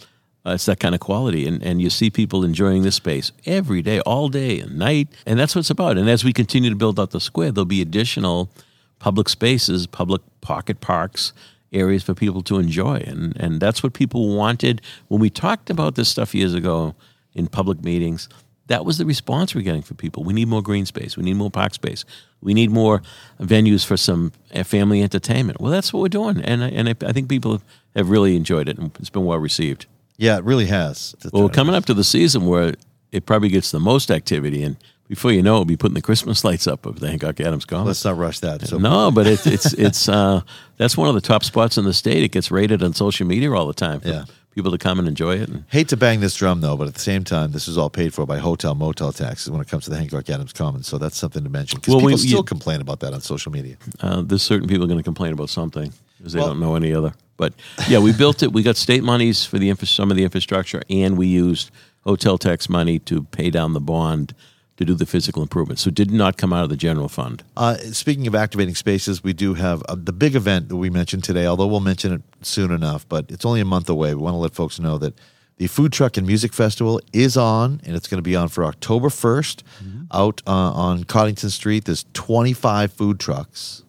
Uh, 0.47 0.53
it's 0.53 0.67
that 0.67 0.79
kind 0.79 0.95
of 0.95 1.01
quality, 1.01 1.47
and, 1.47 1.63
and 1.63 1.81
you 1.81 1.89
see 1.89 2.11
people 2.11 2.45
enjoying 2.45 2.83
this 2.83 2.97
space 2.97 3.33
every 3.47 3.81
day, 3.81 4.01
all 4.01 4.29
day 4.29 4.61
and 4.61 4.79
night, 4.79 5.09
and 5.25 5.39
that's 5.39 5.55
what 5.55 5.61
it's 5.61 5.71
about. 5.71 5.97
And 5.97 6.09
as 6.11 6.23
we 6.23 6.35
continue 6.35 6.69
to 6.69 6.77
build 6.77 7.01
out 7.01 7.13
the 7.13 7.21
square, 7.21 7.51
there'll 7.51 7.65
be 7.65 7.81
additional 7.81 8.51
public 8.99 9.31
spaces, 9.31 9.87
public 9.87 10.21
pocket 10.43 10.83
parks, 10.83 11.33
areas 11.73 12.03
for 12.03 12.15
people 12.15 12.43
to 12.43 12.59
enjoy, 12.59 12.97
and 13.07 13.37
and 13.39 13.61
that's 13.61 13.83
what 13.83 13.95
people 13.95 14.37
wanted 14.37 14.83
when 15.09 15.21
we 15.21 15.31
talked 15.31 15.71
about 15.71 15.95
this 15.95 16.09
stuff 16.11 16.35
years 16.35 16.55
ago 16.55 16.95
in 17.35 17.47
public 17.47 17.83
meetings. 17.83 18.29
That 18.67 18.85
was 18.85 18.97
the 18.97 19.05
response 19.05 19.55
we're 19.55 19.63
getting 19.63 19.83
from 19.83 19.99
people. 19.99 20.25
We 20.25 20.33
need 20.33 20.49
more 20.49 20.63
green 20.63 20.87
space. 20.87 21.19
We 21.19 21.23
need 21.23 21.37
more 21.37 21.51
park 21.51 21.75
space. 21.75 22.07
We 22.41 22.55
need 22.55 22.71
more 22.71 23.03
venues 23.39 23.85
for 23.85 23.99
some 23.99 24.33
uh, 24.55 24.63
family 24.63 25.03
entertainment. 25.03 25.61
Well, 25.61 25.71
that's 25.71 25.93
what 25.93 26.01
we're 26.01 26.09
doing, 26.09 26.43
and 26.43 26.63
and 26.63 26.89
I, 26.91 26.95
I 27.07 27.13
think 27.13 27.29
people 27.29 27.63
have 27.97 28.11
really 28.11 28.37
enjoyed 28.37 28.69
it, 28.69 28.79
and 28.79 28.91
it's 28.99 29.11
been 29.11 29.25
well 29.25 29.39
received. 29.39 29.87
Yeah, 30.17 30.39
it 30.39 30.45
really 30.45 30.67
has. 30.67 31.15
Well, 31.33 31.43
we're 31.45 31.49
coming 31.49 31.75
up 31.75 31.87
to 31.87 31.95
the 31.95 32.05
season 32.05 32.47
where 32.47 32.75
it 33.13 33.27
probably 33.27 33.49
gets 33.49 33.71
the 33.71 33.81
most 33.81 34.11
activity, 34.11 34.63
and 34.63 34.77
before 35.09 35.33
you 35.33 35.43
know, 35.43 35.57
it, 35.57 35.59
we'll 35.59 35.65
be 35.65 35.77
putting 35.77 35.95
the 35.95 36.03
Christmas 36.03 36.45
lights 36.49 36.67
up 36.67 36.87
of 36.87 37.01
the 37.01 37.09
Hancock 37.09 37.41
Adams 37.41 37.65
Common. 37.65 37.87
Let's 37.87 38.05
not 38.05 38.17
rush 38.17 38.41
that. 38.41 38.63
So 38.67 38.79
no, 38.79 39.11
but 39.11 39.27
it, 39.27 39.47
it's 39.47 39.73
it's 39.75 40.09
uh, 40.19 40.43
that's 40.77 40.97
one 40.97 41.09
of 41.09 41.15
the 41.15 41.21
top 41.21 41.45
spots 41.45 41.77
in 41.79 41.85
the 41.85 41.93
state. 41.93 42.23
It 42.23 42.33
gets 42.33 42.51
rated 42.51 42.83
on 42.83 42.93
social 42.95 43.27
media 43.27 43.51
all 43.53 43.67
the 43.67 43.75
time. 43.75 44.01
For 44.01 44.09
Yeah. 44.09 44.25
people 44.55 44.71
to 44.71 44.79
come 44.79 45.01
and 45.01 45.09
enjoy 45.09 45.35
it. 45.41 45.49
And 45.49 45.65
Hate 45.69 45.89
to 45.89 45.97
bang 45.97 46.21
this 46.21 46.37
drum 46.37 46.61
though, 46.61 46.77
but 46.77 46.87
at 46.87 46.95
the 46.95 47.01
same 47.01 47.25
time, 47.25 47.51
this 47.51 47.67
is 47.67 47.77
all 47.77 47.91
paid 47.91 48.15
for 48.15 48.25
by 48.25 48.39
hotel 48.39 48.77
motel 48.77 49.13
taxes 49.13 49.51
when 49.51 49.61
it 49.61 49.67
comes 49.69 49.83
to 49.85 49.91
the 49.91 49.97
Hancock 49.97 50.31
Adams 50.31 50.53
Commons. 50.53 50.87
So 50.87 50.97
that's 50.97 51.17
something 51.17 51.43
to 51.43 51.51
mention 51.51 51.81
because 51.81 51.93
Well, 51.95 52.01
people 52.01 52.13
we- 52.13 52.19
still 52.29 52.39
you- 52.39 52.45
complain 52.45 52.81
about 52.81 53.01
that 53.01 53.13
on 53.13 53.21
social 53.21 53.51
media. 53.51 53.77
uh, 54.01 54.23
there's 54.23 54.43
certain 54.43 54.69
people 54.69 54.87
going 54.87 54.99
to 55.01 55.03
complain 55.05 55.33
about 55.33 55.51
something 55.51 55.93
because 56.19 56.33
they 56.35 56.39
Well- 56.39 56.49
don't 56.51 56.61
know 56.61 56.77
any 56.77 56.95
other. 56.95 57.13
But 57.37 57.53
yeah, 57.89 57.99
we 57.99 58.13
built 58.13 58.43
it. 58.43 58.53
We 58.53 58.63
got 58.63 58.77
state 58.77 59.03
monies 59.03 59.45
for 59.45 59.59
the 59.59 59.69
infra- 59.71 59.87
some 59.89 60.11
of 60.11 60.17
the 60.17 60.25
infrastructure, 60.25 60.83
and 60.89 61.17
we 61.19 61.27
used 61.27 61.71
hotel 62.05 62.39
tax 62.39 62.69
money 62.69 62.99
to 63.01 63.23
pay 63.25 63.51
down 63.51 63.73
the 63.73 63.81
bond 63.81 64.35
to 64.77 64.85
do 64.85 64.95
the 64.95 65.07
physical 65.07 65.41
improvements. 65.43 65.83
So 65.83 65.89
it 65.89 65.95
did 65.95 66.11
not 66.11 66.37
come 66.37 66.53
out 66.53 66.65
of 66.65 66.69
the 66.69 66.77
general 66.77 67.09
fund. 67.09 67.45
Uh, 67.57 67.77
speaking 67.77 68.27
of 68.27 68.35
activating 68.35 68.75
spaces, 68.75 69.23
we 69.23 69.33
do 69.33 69.55
have 69.55 69.83
uh, 69.89 69.95
the 69.97 70.13
big 70.13 70.35
event 70.35 70.69
that 70.69 70.77
we 70.77 70.91
mentioned 70.91 71.23
today. 71.23 71.47
Although 71.47 71.69
we'll 71.69 71.79
mention 71.81 72.13
it 72.13 72.23
soon 72.43 72.73
enough, 72.73 73.09
but 73.09 73.27
it's 73.31 73.45
only 73.45 73.61
a 73.61 73.65
month 73.65 73.89
away. 73.89 74.15
We 74.15 74.21
want 74.23 74.35
to 74.35 74.39
let 74.39 74.53
folks 74.55 74.81
know 74.81 74.99
that 74.99 75.15
the 75.59 75.69
Food 75.69 75.93
Truck 75.93 76.17
and 76.17 76.27
Music 76.27 76.53
Festival 76.53 77.01
is 77.13 77.37
on, 77.37 77.81
and 77.85 77.95
it's 77.95 78.09
going 78.09 78.19
to 78.19 78.23
be 78.23 78.35
on 78.35 78.49
for 78.49 78.65
October 78.65 79.09
1st 79.11 79.63
Mm-hmm. 79.85 80.03
out 80.11 80.43
uh, 80.45 80.51
on 80.51 81.05
Coddington 81.05 81.51
Street. 81.51 81.85
There's 81.85 82.05
25 82.15 82.93
food 82.93 83.21
trucks. 83.21 83.84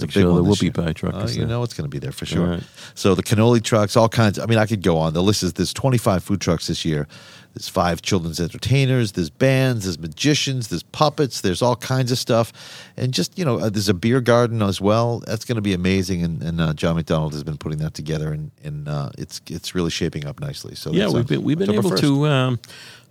It's 0.00 0.04
a 0.04 0.06
Make 0.06 0.14
big 0.14 0.22
sure 0.22 0.32
one 0.32 0.42
the 0.44 0.48
this 0.48 0.58
whoopie 0.58 0.62
year. 0.62 0.72
pie 0.72 0.92
truck 0.92 1.14
Uh, 1.14 1.26
you 1.28 1.38
there. 1.38 1.46
know 1.48 1.62
it's 1.64 1.74
going 1.74 1.84
to 1.84 1.88
be 1.90 1.98
there 1.98 2.12
for 2.12 2.24
sure. 2.24 2.44
All 2.46 2.52
right. 2.52 2.62
So 2.94 3.16
the 3.16 3.22
cannoli 3.22 3.60
trucks, 3.62 3.96
all 3.96 4.08
kinds. 4.08 4.38
I 4.38 4.46
mean, 4.46 4.58
I 4.58 4.66
could 4.66 4.82
go 4.82 4.96
on. 4.96 5.12
The 5.12 5.22
list 5.22 5.42
is 5.42 5.54
there's 5.54 5.72
25 5.72 6.22
food 6.22 6.40
trucks 6.40 6.68
this 6.68 6.84
year. 6.84 7.08
There's 7.54 7.68
five 7.68 8.00
children's 8.02 8.38
entertainers. 8.38 9.12
There's 9.12 9.30
bands. 9.30 9.84
There's 9.84 9.98
magicians. 9.98 10.68
There's 10.68 10.84
puppets. 10.84 11.40
There's 11.40 11.62
all 11.62 11.74
kinds 11.74 12.12
of 12.12 12.18
stuff, 12.18 12.52
and 12.96 13.12
just 13.12 13.36
you 13.36 13.44
know, 13.44 13.58
uh, 13.58 13.70
there's 13.70 13.88
a 13.88 13.94
beer 13.94 14.20
garden 14.20 14.62
as 14.62 14.80
well. 14.80 15.20
That's 15.26 15.44
going 15.44 15.56
to 15.56 15.62
be 15.62 15.72
amazing. 15.72 16.22
And, 16.22 16.40
and 16.42 16.60
uh, 16.60 16.74
John 16.74 16.94
McDonald 16.94 17.32
has 17.32 17.42
been 17.42 17.56
putting 17.56 17.78
that 17.78 17.94
together, 17.94 18.32
and 18.32 18.52
and 18.62 18.86
uh, 18.86 19.10
it's 19.18 19.40
it's 19.48 19.74
really 19.74 19.90
shaping 19.90 20.26
up 20.26 20.38
nicely. 20.38 20.76
So 20.76 20.92
Yeah, 20.92 21.04
that's 21.04 21.14
we've 21.14 21.26
been 21.26 21.42
we've 21.42 21.58
been 21.58 21.70
October 21.70 21.88
able 21.88 21.96
1st. 21.96 22.00
to. 22.02 22.26
Um, 22.28 22.60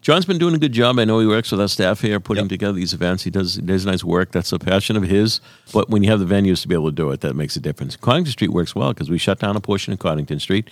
John's 0.08 0.24
been 0.24 0.38
doing 0.38 0.56
a 0.56 0.58
good 0.58 0.72
job. 0.72 1.00
I 1.00 1.04
know 1.04 1.20
he 1.20 1.28
works 1.28 1.52
with 1.52 1.60
our 1.60 1.68
staff 1.68 2.00
here, 2.00 2.18
putting 2.22 2.46
Yep. 2.46 2.50
together 2.50 2.72
these 2.72 2.94
events. 2.94 3.24
He 3.24 3.30
does 3.30 3.56
he 3.56 3.62
does 3.62 3.86
nice 3.86 4.06
work. 4.06 4.32
That's 4.32 4.54
a 4.54 4.58
passion 4.58 4.96
of 4.96 5.04
his. 5.04 5.42
But 5.74 5.90
when 5.90 6.02
you 6.02 6.10
have 6.10 6.22
the 6.22 6.26
venues 6.34 6.62
to 6.62 6.70
be 6.70 6.76
able 6.76 6.86
to 6.92 6.96
do 6.96 7.12
it, 7.12 7.20
that 7.20 7.36
makes 7.36 7.58
a 7.58 7.60
difference. 7.60 7.98
Coddington 7.98 8.32
Street 8.32 8.52
works 8.52 8.74
well 8.74 8.94
because 8.94 9.10
we 9.10 9.18
shut 9.18 9.40
down 9.40 9.58
a 9.58 9.60
portion 9.60 9.92
of 9.92 10.00
Coddington 10.00 10.40
Street. 10.40 10.70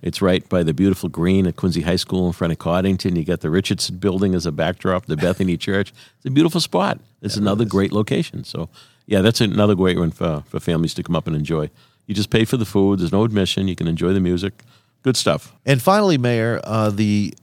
It's 0.00 0.22
right 0.22 0.48
by 0.48 0.62
the 0.62 0.72
beautiful 0.72 1.10
green 1.10 1.46
at 1.46 1.56
Quincy 1.56 1.82
High 1.82 1.96
School 1.96 2.28
in 2.28 2.32
front 2.32 2.50
of 2.50 2.58
Coddington. 2.60 3.14
You 3.14 3.24
got 3.26 3.40
the 3.40 3.50
Richardson 3.50 3.98
Building 3.98 4.34
as 4.34 4.46
a 4.46 4.52
backdrop, 4.52 5.04
the 5.04 5.18
Bethany 5.18 5.56
Church. 5.68 5.92
It's 6.16 6.24
a 6.24 6.30
beautiful 6.30 6.62
spot. 6.62 6.98
It's 7.20 7.36
another 7.36 7.66
great 7.66 7.92
location. 7.92 8.42
So, 8.42 8.70
yeah, 9.04 9.20
that's 9.20 9.42
another 9.42 9.74
great 9.74 9.98
one 9.98 10.12
for, 10.12 10.44
for 10.46 10.60
families 10.60 10.94
to 10.94 11.02
come 11.02 11.14
up 11.14 11.26
and 11.26 11.36
enjoy. 11.36 11.68
You 12.06 12.14
just 12.14 12.30
pay 12.30 12.46
for 12.46 12.56
the 12.56 12.64
food. 12.64 13.00
There's 13.00 13.12
no 13.12 13.24
admission. 13.24 13.68
You 13.68 13.76
can 13.76 13.86
enjoy 13.86 14.14
the 14.14 14.20
music. 14.20 14.62
Good 15.02 15.18
stuff. 15.18 15.52
And 15.66 15.82
finally, 15.82 16.16
Mayor, 16.16 16.60
uh, 16.64 16.88
the 16.88 17.34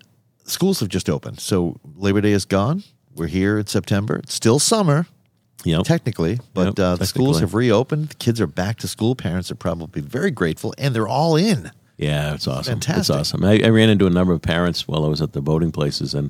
schools 0.45 0.79
have 0.79 0.89
just 0.89 1.09
opened. 1.09 1.39
So 1.39 1.79
Labor 1.95 2.21
Day 2.21 2.31
is 2.31 2.45
gone. 2.45 2.83
We're 3.13 3.27
here 3.27 3.57
in 3.57 3.67
September. 3.67 4.17
It's 4.17 4.33
still 4.33 4.59
summer. 4.59 5.07
You 5.63 5.75
know, 5.75 5.81
technically, 5.83 6.39
but 6.53 6.77
Yep, 6.77 6.79
uh, 6.79 6.95
the 6.97 7.07
schools 7.07 7.39
have 7.39 7.55
reopened. 7.55 8.09
The 8.09 8.15
kids 8.15 8.39
are 8.39 8.45
back 8.45 8.77
to 8.79 8.87
school. 8.87 9.15
Parents 9.15 9.49
are 9.49 9.55
probably 9.55 10.01
very 10.01 10.29
grateful, 10.29 10.75
and 10.77 10.93
they're 10.93 11.07
all 11.07 11.35
in. 11.35 11.71
Yeah, 11.97 12.35
it's 12.35 12.47
awesome. 12.47 12.79
It's 12.99 13.09
awesome. 13.09 13.43
I, 13.43 13.61
I 13.63 13.69
ran 13.69 13.89
into 13.89 14.05
a 14.05 14.11
number 14.11 14.31
of 14.31 14.43
parents 14.43 14.87
while 14.87 15.03
I 15.05 15.07
was 15.07 15.21
at 15.21 15.33
the 15.33 15.41
voting 15.41 15.71
places, 15.71 16.13
and 16.13 16.29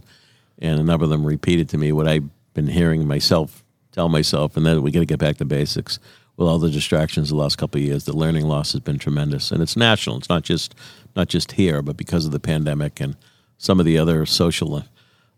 and 0.59 0.79
a 0.79 0.83
number 0.83 1.03
of 1.03 1.09
them 1.09 1.25
repeated 1.25 1.67
to 1.69 1.77
me 1.77 1.91
what 1.91 2.07
I've 2.07 2.29
been 2.53 2.67
hearing 2.67 3.05
myself 3.07 3.63
tell 3.91 4.09
myself, 4.09 4.55
and 4.57 4.65
that 4.65 4.81
we 4.81 4.91
got 4.91 4.99
to 4.99 5.05
get 5.05 5.19
back 5.19 5.37
to 5.37 5.45
basics. 5.45 5.99
With 6.37 6.49
all 6.49 6.59
the 6.59 6.69
distractions 6.69 7.29
the 7.29 7.35
last 7.35 7.57
couple 7.57 7.79
of 7.79 7.85
years, 7.85 8.03
the 8.03 8.11
learning 8.15 8.45
loss 8.45 8.73
has 8.73 8.81
been 8.81 8.99
tremendous, 8.99 9.51
and 9.51 9.61
it's 9.61 9.77
national. 9.77 10.17
It's 10.17 10.29
not 10.29 10.43
just 10.43 10.75
not 11.15 11.29
just 11.29 11.53
here, 11.53 11.81
but 11.81 11.95
because 11.95 12.25
of 12.25 12.31
the 12.31 12.41
pandemic 12.41 12.99
and 12.99 13.15
some 13.57 13.79
of 13.79 13.85
the 13.85 13.97
other 13.97 14.25
social 14.25 14.83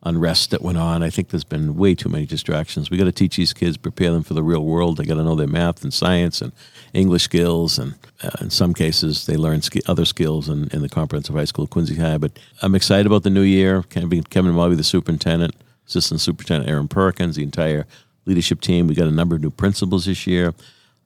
unrest 0.04 0.52
that 0.52 0.62
went 0.62 0.78
on. 0.78 1.04
I 1.04 1.10
think 1.10 1.30
there's 1.30 1.44
been 1.44 1.76
way 1.76 1.96
too 1.96 2.10
many 2.10 2.26
distractions. 2.26 2.90
We 2.90 2.98
got 2.98 3.06
to 3.06 3.12
teach 3.12 3.36
these 3.36 3.54
kids, 3.54 3.78
prepare 3.78 4.12
them 4.12 4.24
for 4.24 4.34
the 4.34 4.44
real 4.44 4.64
world. 4.64 4.98
They 4.98 5.06
got 5.06 5.16
to 5.16 5.24
know 5.24 5.36
their 5.36 5.48
math 5.48 5.84
and 5.84 5.94
science 5.94 6.42
and 6.42 6.52
English 6.94 7.24
skills, 7.24 7.78
and 7.80 7.96
uh, 8.24 8.30
in 8.40 8.50
some 8.50 8.74
cases, 8.74 9.26
they 9.26 9.36
learn 9.38 9.62
ski- 9.62 9.82
other 9.88 10.06
skills 10.06 10.50
in, 10.50 10.68
in 10.70 10.82
the 10.82 10.90
comprehensive 10.90 11.36
high 11.36 11.46
school, 11.46 11.68
Quincy 11.68 11.96
High. 11.96 12.18
But 12.18 12.38
I'm 12.62 12.76
excited 12.76 13.06
about 13.08 13.24
the 13.24 13.30
new 13.30 13.42
year. 13.42 13.84
Kevin, 13.84 14.24
Kevin 14.24 14.54
Mulvey, 14.54 14.76
the 14.76 14.84
superintendent, 14.84 15.56
assistant 15.88 16.22
superintendent 16.22 16.70
Aaron 16.70 16.88
Perkins, 16.88 17.36
the 17.36 17.44
entire 17.44 17.86
leadership 18.26 18.62
team. 18.62 18.88
We 18.88 18.96
got 18.96 19.08
a 19.08 19.12
number 19.12 19.36
of 19.36 19.42
new 19.42 19.52
principals 19.52 20.06
this 20.06 20.28
year. 20.28 20.54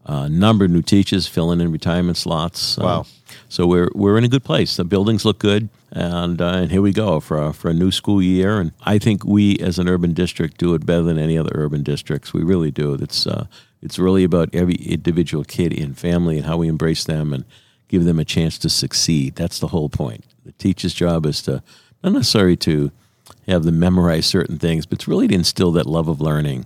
A 0.06 0.28
number 0.28 0.66
of 0.66 0.72
new 0.72 0.82
teachers 0.82 1.28
filling 1.28 1.62
in 1.62 1.72
retirement 1.72 2.18
slots. 2.18 2.78
Uh, 2.78 2.84
Wow. 2.84 3.06
So 3.52 3.68
we're 3.68 3.90
we're 3.94 4.18
in 4.18 4.24
a 4.24 4.30
good 4.30 4.46
place. 4.46 4.78
The 4.78 4.86
buildings 4.86 5.26
look 5.26 5.38
good, 5.40 5.68
and 5.92 6.42
uh, 6.42 6.46
and 6.62 6.72
here 6.72 6.82
we 6.82 6.94
go 6.94 7.20
for 7.20 7.38
a, 7.38 7.52
for 7.54 7.70
a 7.70 7.74
new 7.74 7.92
school 7.92 8.22
year. 8.22 8.60
And 8.62 8.72
I 8.84 8.98
think 8.98 9.26
we, 9.26 9.58
as 9.60 9.78
an 9.78 9.90
urban 9.90 10.14
district, 10.14 10.58
do 10.58 10.74
it 10.74 10.86
better 10.86 11.04
than 11.04 11.20
any 11.20 11.38
other 11.38 11.52
urban 11.54 11.84
districts. 11.84 12.34
We 12.34 12.44
really 12.44 12.72
do. 12.72 12.94
It's 12.94 13.28
uh, 13.28 13.48
it's 13.82 14.00
really 14.00 14.24
about 14.24 14.56
every 14.56 14.76
individual 14.76 15.44
kid 15.44 15.78
and 15.78 15.98
family 15.98 16.38
and 16.38 16.46
how 16.46 16.58
we 16.58 16.70
embrace 16.70 17.04
them 17.04 17.34
and 17.34 17.44
give 17.90 18.06
them 18.06 18.20
a 18.20 18.26
chance 18.26 18.58
to 18.60 18.70
succeed. 18.70 19.36
That's 19.36 19.60
the 19.60 19.68
whole 19.68 19.90
point. 19.90 20.24
The 20.46 20.54
teacher's 20.54 20.94
job 20.94 21.26
is 21.26 21.42
to 21.44 21.62
not 22.04 22.14
necessarily 22.14 22.56
to 22.58 22.92
have 23.48 23.64
them 23.64 23.80
memorize 23.80 24.26
certain 24.26 24.58
things, 24.60 24.86
but 24.86 25.00
it's 25.00 25.08
really 25.10 25.28
to 25.28 25.36
instill 25.36 25.74
that 25.74 25.86
love 25.88 26.08
of 26.08 26.22
learning, 26.22 26.66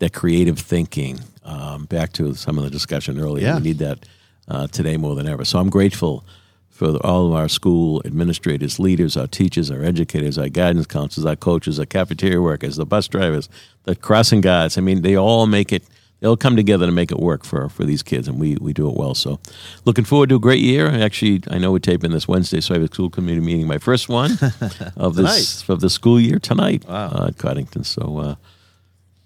that 0.00 0.12
creative 0.12 0.58
thinking. 0.58 1.20
Um, 1.44 1.84
back 1.86 2.12
to 2.14 2.34
some 2.34 2.58
of 2.58 2.64
the 2.64 2.70
discussion 2.70 3.18
earlier, 3.20 3.46
Yeah. 3.46 3.56
we 3.56 3.62
need 3.62 3.78
that 3.78 4.00
uh, 4.48 4.66
today 4.68 4.96
more 4.96 5.14
than 5.14 5.26
ever. 5.28 5.44
So 5.44 5.58
I'm 5.58 5.70
grateful 5.70 6.24
for 6.70 6.96
all 7.06 7.28
of 7.28 7.32
our 7.32 7.48
school 7.48 8.02
administrators, 8.04 8.78
leaders, 8.78 9.16
our 9.16 9.26
teachers, 9.26 9.70
our 9.70 9.82
educators, 9.82 10.36
our 10.38 10.48
guidance 10.50 10.86
counselors, 10.86 11.24
our 11.24 11.36
coaches, 11.36 11.78
our 11.80 11.86
cafeteria 11.86 12.40
workers, 12.40 12.76
the 12.76 12.84
bus 12.84 13.08
drivers, 13.08 13.48
the 13.84 13.96
crossing 13.96 14.42
guards. 14.42 14.76
I 14.76 14.82
mean, 14.82 15.02
they 15.02 15.16
all 15.16 15.46
make 15.46 15.72
it. 15.72 15.82
They 16.20 16.26
all 16.26 16.36
come 16.36 16.56
together 16.56 16.86
to 16.86 16.92
make 16.92 17.10
it 17.12 17.18
work 17.18 17.44
for, 17.44 17.68
for 17.68 17.84
these 17.84 18.02
kids, 18.02 18.26
and 18.26 18.40
we, 18.40 18.56
we 18.58 18.72
do 18.72 18.88
it 18.88 18.96
well. 18.96 19.14
So, 19.14 19.38
looking 19.84 20.04
forward 20.06 20.30
to 20.30 20.36
a 20.36 20.38
great 20.38 20.62
year. 20.62 20.86
Actually, 20.88 21.42
I 21.50 21.58
know 21.58 21.70
we're 21.72 21.78
taping 21.78 22.10
this 22.10 22.26
Wednesday, 22.26 22.62
so 22.62 22.74
I 22.74 22.78
have 22.78 22.90
a 22.90 22.94
school 22.94 23.10
committee 23.10 23.40
meeting, 23.40 23.66
my 23.66 23.76
first 23.76 24.08
one 24.08 24.30
of 24.96 25.14
this 25.14 25.68
of 25.68 25.80
the 25.80 25.90
school 25.90 26.18
year 26.18 26.38
tonight 26.38 26.86
Wow. 26.88 27.08
uh, 27.08 27.26
at 27.28 27.36
Coddington. 27.36 27.84
So, 27.84 28.18
uh, 28.18 28.34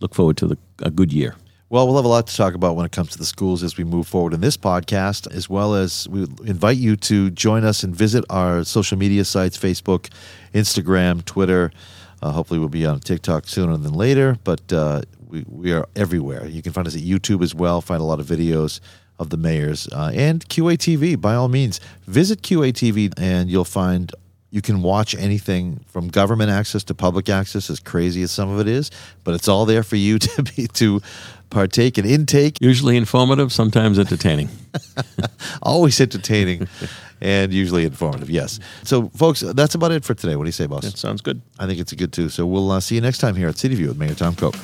look 0.01 0.15
forward 0.17 0.37
to 0.39 0.49
the, 0.49 0.59
a 0.81 0.91
good 0.91 1.13
year. 1.13 1.37
Well, 1.73 1.87
we'll 1.87 1.95
have 1.99 2.05
a 2.05 2.09
lot 2.09 2.27
to 2.27 2.37
talk 2.37 2.55
about 2.55 2.75
when 2.75 2.85
it 2.85 2.91
comes 2.91 3.11
to 3.11 3.19
the 3.19 3.25
schools 3.25 3.63
as 3.63 3.77
we 3.77 3.85
move 3.85 4.09
forward 4.09 4.35
in 4.35 4.41
this 4.41 4.57
podcast, 4.57 5.33
as 5.33 5.49
well 5.49 5.77
as 5.77 6.09
we 6.09 6.23
invite 6.45 6.79
you 6.79 6.97
to 6.97 7.31
join 7.31 7.63
us 7.65 7.85
and 7.85 7.95
visit 7.95 8.25
our 8.29 8.65
social 8.65 8.99
media 8.99 9.25
sites 9.25 9.57
Facebook, 9.57 10.09
Instagram, 10.53 11.25
Twitter. 11.25 11.71
Uh, 12.23 12.33
hopefully, 12.33 12.59
we'll 12.59 12.69
be 12.69 12.85
on 12.85 12.99
TikTok 12.99 13.47
sooner 13.47 13.77
than 13.77 13.95
later, 13.95 14.37
but 14.43 14.73
uh, 14.73 15.03
we, 15.29 15.45
we 15.49 15.73
are 15.73 15.87
everywhere. 15.95 16.45
You 16.45 16.61
can 16.61 16.73
find 16.73 16.89
us 16.89 16.97
at 16.97 17.03
YouTube 17.03 17.41
as 17.41 17.55
well, 17.55 17.81
find 17.81 18.01
a 18.01 18.05
lot 18.05 18.19
of 18.19 18.27
videos 18.27 18.81
of 19.21 19.31
the 19.31 19.37
mayors 19.37 19.87
uh, 19.93 20.11
and 20.13 20.45
QATV. 20.49 21.21
By 21.21 21.37
all 21.37 21.47
means, 21.47 21.79
visit 22.09 22.43
QATV 22.43 23.15
and 23.17 23.49
you'll 23.49 23.65
find 23.65 24.13
you 24.51 24.61
can 24.61 24.83
watch 24.83 25.15
anything 25.15 25.81
from 25.89 26.09
government 26.09 26.51
access 26.51 26.85
to 26.85 26.95
public 26.95 27.29
access, 27.29 27.71
as 27.71 27.81
crazy 27.81 28.23
as 28.23 28.31
some 28.31 28.51
of 28.51 28.61
it 28.61 28.67
is, 28.67 28.91
but 29.25 29.35
it's 29.35 29.49
all 29.49 29.65
there 29.65 29.83
for 29.83 29.97
you 29.97 30.19
to 30.19 30.43
be 30.43 30.67
to 30.69 31.01
partake 31.51 31.99
and 31.99 32.07
intake. 32.07 32.57
Usually 32.61 32.97
informative, 32.97 33.53
sometimes 33.53 33.99
entertaining. 33.99 34.49
Always 35.63 36.01
entertaining 36.01 36.69
and 37.21 37.53
usually 37.53 37.85
informative, 37.85 38.31
yes. 38.31 38.61
So, 38.83 39.09
folks, 39.11 39.41
that's 39.41 39.75
about 39.75 39.93
it 39.93 40.05
for 40.05 40.15
today. 40.15 40.37
What 40.37 40.45
do 40.45 40.49
you 40.49 40.53
say, 40.53 40.67
boss? 40.67 40.83
That 40.83 40.97
sounds 40.97 41.21
good. 41.21 41.43
I 41.59 41.67
think 41.67 41.81
it's 41.81 41.93
a 41.93 41.97
good 41.97 42.13
too. 42.13 42.29
So, 42.29 42.47
we'll 42.47 42.71
uh, 42.71 42.81
see 42.81 42.95
you 42.95 43.01
next 43.01 43.19
time 43.19 43.35
here 43.37 43.49
at 43.49 43.59
City 43.59 43.75
View 43.75 43.89
with 43.89 43.99
Mayor 43.99 44.15
Tom 44.15 44.35
Koch. 44.35 44.55